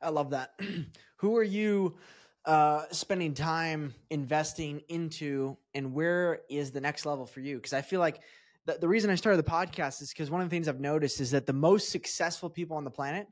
[0.00, 0.52] i love that
[1.22, 1.94] who are you
[2.46, 7.56] uh, spending time investing into and where is the next level for you?
[7.56, 8.20] Because I feel like
[8.66, 11.20] the, the reason I started the podcast is because one of the things I've noticed
[11.20, 13.28] is that the most successful people on the planet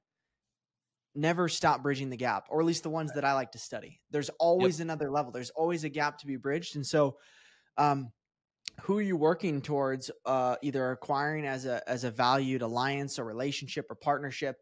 [1.17, 4.01] never stop bridging the gap, or at least the ones that I like to study.
[4.13, 4.87] There's always yep.
[4.87, 5.33] another level.
[5.33, 7.17] There's always a gap to be bridged, and so.
[7.77, 8.13] Um,
[8.83, 13.25] who are you working towards uh, either acquiring as a as a valued alliance or
[13.25, 14.57] relationship or partnership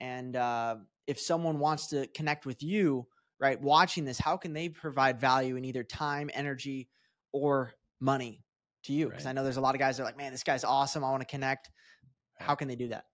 [0.00, 3.06] and uh, if someone wants to connect with you
[3.42, 6.88] right, watching this, how can they provide value in either time, energy,
[7.32, 8.40] or money
[8.84, 9.08] to you?
[9.08, 9.30] Because right.
[9.30, 11.02] I know there's a lot of guys that are like, man, this guy's awesome.
[11.02, 11.68] I want to connect.
[12.38, 13.04] How can they do that?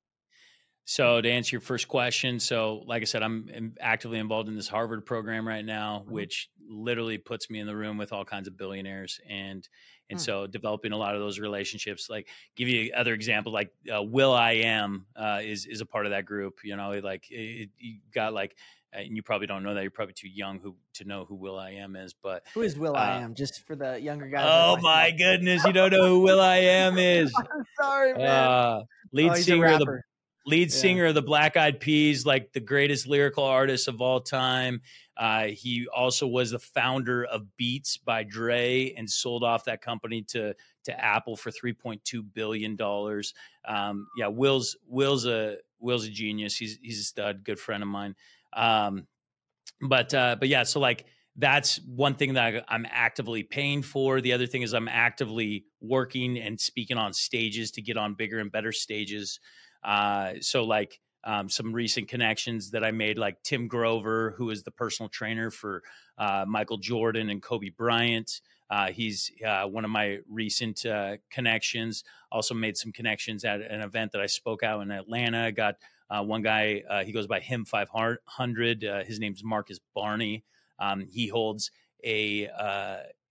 [0.84, 4.68] So to answer your first question, so like I said, I'm actively involved in this
[4.68, 6.12] Harvard program right now, mm-hmm.
[6.12, 9.66] which literally puts me in the room with all kinds of billionaires and
[10.10, 10.22] and mm.
[10.22, 15.06] so developing a lot of those relationships like give you other example like uh, will.i.am
[15.16, 18.56] uh, is is a part of that group you know like it, you got like
[18.94, 21.34] uh, and you probably don't know that you're probably too young who to know who
[21.34, 24.76] will i am is but who is will.i.am uh, just for the younger guys oh
[24.80, 27.32] my goodness you don't know who will i am is.
[27.80, 28.26] Sorry man.
[28.26, 28.80] Uh,
[29.12, 30.00] lead oh, singer of the
[30.48, 30.76] lead yeah.
[30.76, 34.80] singer of the Black Eyed Peas, like the greatest lyrical artist of all time.
[35.16, 40.22] Uh, he also was the founder of Beats by Dre and sold off that company
[40.28, 43.34] to to Apple for three point two billion dollars.
[43.66, 46.56] Um, yeah, Will's Will's a Will's a genius.
[46.56, 48.14] He's he's a stud, good friend of mine.
[48.52, 49.06] Um,
[49.82, 51.04] but uh, but yeah, so like
[51.36, 54.20] that's one thing that I'm actively paying for.
[54.20, 58.38] The other thing is I'm actively working and speaking on stages to get on bigger
[58.40, 59.38] and better stages.
[59.82, 64.62] Uh, so like um, some recent connections that I made, like Tim Grover, who is
[64.62, 65.82] the personal trainer for
[66.16, 68.40] uh, Michael Jordan and Kobe Bryant.
[68.70, 72.04] Uh, he's uh, one of my recent uh, connections.
[72.30, 75.50] Also made some connections at an event that I spoke out in Atlanta.
[75.52, 75.76] Got
[76.10, 78.82] uh, one guy, he goes by him 500.
[79.06, 80.44] his name's Marcus Barney.
[80.78, 81.70] Um, he holds
[82.04, 82.48] a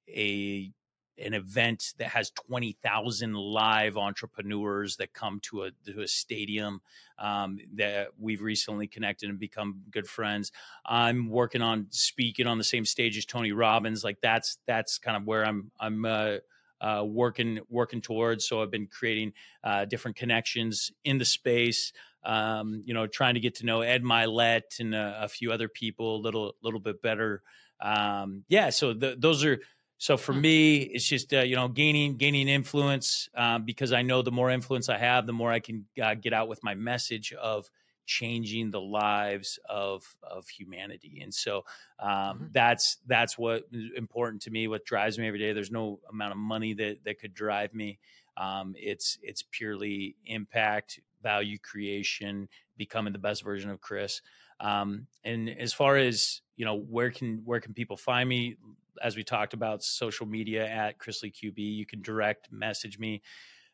[0.09, 0.71] a
[1.17, 6.81] an event that has 20,000 live entrepreneurs that come to a, to a stadium
[7.19, 10.51] um, that we've recently connected and become good friends.
[10.85, 14.03] I'm working on speaking on the same stage as Tony Robbins.
[14.03, 16.37] Like that's, that's kind of where I'm, I'm, uh,
[16.79, 18.47] uh, working working towards.
[18.47, 21.91] So I've been creating uh, different connections in the space.
[22.23, 25.67] Um, you know, trying to get to know Ed Mylett and a, a few other
[25.67, 27.41] people a little little bit better.
[27.79, 29.59] Um, yeah, so the, those are
[29.97, 30.41] so for hmm.
[30.41, 34.49] me, it's just uh, you know gaining gaining influence um, because I know the more
[34.51, 37.69] influence I have, the more I can uh, get out with my message of
[38.05, 41.19] changing the lives of of humanity.
[41.21, 41.65] And so
[41.99, 42.45] um, mm-hmm.
[42.51, 43.63] that's that's what
[43.95, 44.67] important to me.
[44.67, 45.53] What drives me every day.
[45.53, 47.99] There's no amount of money that that could drive me.
[48.37, 54.21] Um, it's it's purely impact, value creation, becoming the best version of Chris.
[54.59, 58.57] Um, and as far as you know, where can where can people find me?
[59.01, 61.57] As we talked about, social media at Chris Lee QB.
[61.57, 63.21] You can direct message me.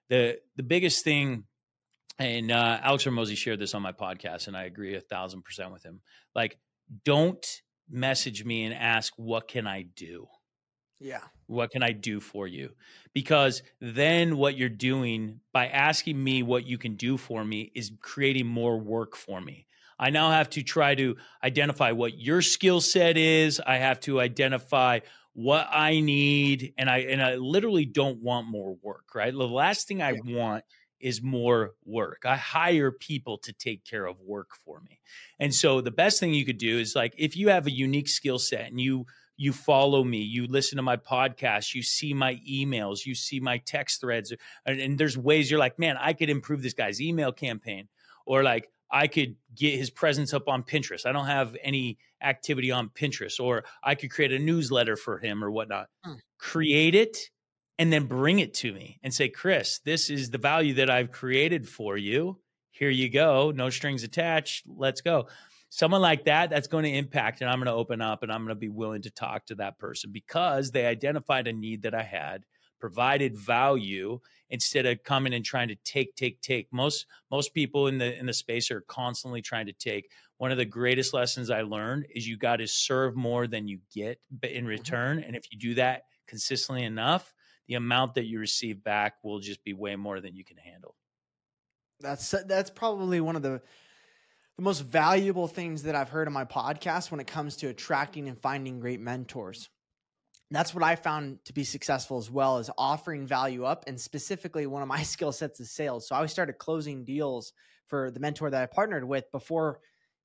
[0.09, 1.45] The the biggest thing,
[2.19, 5.71] and uh, Alex Hormozi shared this on my podcast, and I agree a thousand percent
[5.71, 6.01] with him.
[6.35, 6.57] Like,
[7.05, 7.45] don't
[7.89, 10.27] message me and ask what can I do.
[10.99, 11.21] Yeah.
[11.47, 12.71] What can I do for you?
[13.13, 17.91] Because then what you're doing by asking me what you can do for me is
[18.01, 19.67] creating more work for me.
[19.99, 23.61] I now have to try to identify what your skill set is.
[23.65, 24.99] I have to identify
[25.33, 29.15] what I need, and I and I literally don't want more work.
[29.15, 30.63] Right, the last thing I want
[30.99, 32.21] is more work.
[32.25, 34.99] I hire people to take care of work for me,
[35.39, 38.09] and so the best thing you could do is like if you have a unique
[38.09, 42.35] skill set and you you follow me, you listen to my podcast, you see my
[42.47, 44.31] emails, you see my text threads,
[44.65, 47.87] and, and there's ways you're like, man, I could improve this guy's email campaign,
[48.27, 51.07] or like I could get his presence up on Pinterest.
[51.07, 55.43] I don't have any activity on Pinterest, or I could create a newsletter for him
[55.43, 55.87] or whatnot.
[56.05, 56.19] Mm.
[56.37, 57.17] Create it
[57.79, 61.11] and then bring it to me and say, Chris, this is the value that I've
[61.11, 62.39] created for you.
[62.69, 63.51] Here you go.
[63.53, 64.65] No strings attached.
[64.67, 65.27] Let's go.
[65.69, 68.41] Someone like that, that's going to impact, and I'm going to open up and I'm
[68.41, 71.95] going to be willing to talk to that person because they identified a need that
[71.95, 72.43] I had
[72.83, 74.19] provided value
[74.49, 76.67] instead of coming and trying to take take take.
[76.73, 80.11] Most most people in the in the space are constantly trying to take.
[80.35, 83.79] One of the greatest lessons i learned is you got to serve more than you
[83.95, 84.65] get in mm-hmm.
[84.65, 87.33] return and if you do that consistently enough
[87.69, 90.93] the amount that you receive back will just be way more than you can handle.
[92.01, 93.61] That's that's probably one of the
[94.57, 98.27] the most valuable things that I've heard on my podcast when it comes to attracting
[98.27, 99.69] and finding great mentors
[100.51, 103.85] that's what I found to be successful as well as offering value up.
[103.87, 106.07] And specifically, one of my skill sets is sales.
[106.07, 107.53] So I started closing deals
[107.87, 109.79] for the mentor that I partnered with before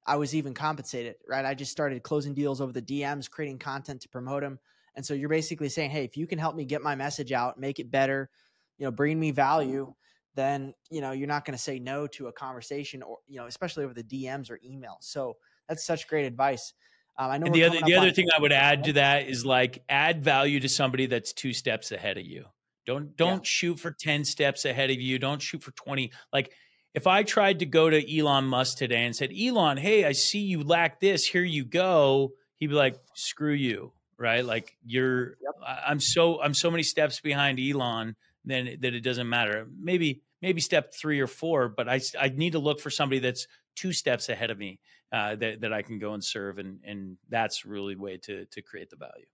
[0.06, 1.44] I was even compensated, right?
[1.44, 4.58] I just started closing deals over the DMs, creating content to promote them.
[4.94, 7.60] And so you're basically saying, hey, if you can help me get my message out,
[7.60, 8.30] make it better,
[8.78, 9.92] you know, bring me value,
[10.34, 13.46] then, you know, you're not going to say no to a conversation or, you know,
[13.46, 15.02] especially over the DMs or emails.
[15.02, 15.36] So
[15.68, 16.72] that's such great advice.
[17.18, 17.46] Um, I know.
[17.46, 20.60] And the other the other thing I would add to that is like add value
[20.60, 22.44] to somebody that's two steps ahead of you.
[22.86, 23.40] Don't don't yeah.
[23.42, 25.18] shoot for ten steps ahead of you.
[25.18, 26.12] Don't shoot for twenty.
[26.32, 26.52] Like
[26.94, 30.40] if I tried to go to Elon Musk today and said, Elon, hey, I see
[30.40, 31.26] you lack this.
[31.26, 32.32] Here you go.
[32.56, 34.44] He'd be like, screw you, right?
[34.44, 35.36] Like you're.
[35.42, 35.54] Yep.
[35.86, 39.66] I'm so I'm so many steps behind Elon then that it doesn't matter.
[39.78, 43.46] Maybe maybe step three or four, but I, I need to look for somebody that's
[43.76, 44.80] two steps ahead of me
[45.12, 46.58] uh, that, that I can go and serve.
[46.58, 49.26] And, and that's really way to, to create the value.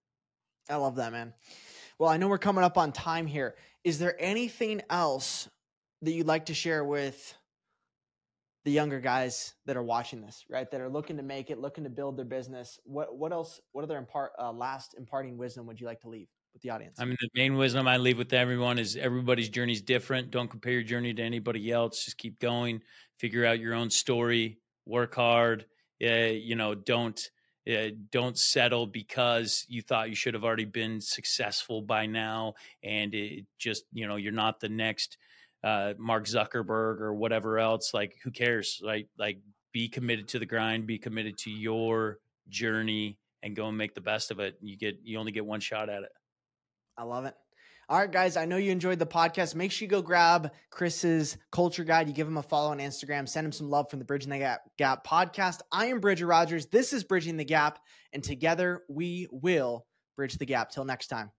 [0.69, 1.35] I love that, man.
[1.99, 3.55] Well, I know we're coming up on time here.
[3.85, 5.49] Is there anything else
[6.03, 7.35] that you'd like to share with
[8.65, 10.71] the younger guys that are watching this, right?
[10.71, 12.79] That are looking to make it, looking to build their business.
[12.85, 13.61] What what else?
[13.73, 16.99] What other impart uh, last imparting wisdom would you like to leave with the audience?
[16.99, 20.31] I mean, the main wisdom I leave with everyone is everybody's journey is different.
[20.31, 22.05] Don't compare your journey to anybody else.
[22.05, 22.81] Just keep going.
[23.19, 24.59] Figure out your own story.
[24.87, 25.67] Work hard.
[26.03, 27.21] Uh, you know, don't
[27.71, 33.15] uh, don't settle because you thought you should have already been successful by now, and
[33.15, 35.19] it just you know you're not the next
[35.65, 37.95] uh, Mark Zuckerberg or whatever else.
[37.95, 38.81] Like, who cares?
[38.83, 39.39] Like, like
[39.73, 42.19] be committed to the grind, be committed to your
[42.51, 44.57] journey, and go and make the best of it.
[44.61, 46.11] You get, you only get one shot at it.
[46.97, 47.35] I love it.
[47.89, 49.55] All right, guys, I know you enjoyed the podcast.
[49.55, 52.09] Make sure you go grab Chris's culture guide.
[52.09, 53.29] You give him a follow on Instagram.
[53.29, 55.61] Send him some love from the Bridging the Gap, Gap podcast.
[55.71, 56.67] I am Bridger Rodgers.
[56.67, 57.79] This is Bridging the Gap,
[58.15, 59.87] and together we will
[60.17, 60.71] bridge the gap.
[60.71, 61.31] Till next time.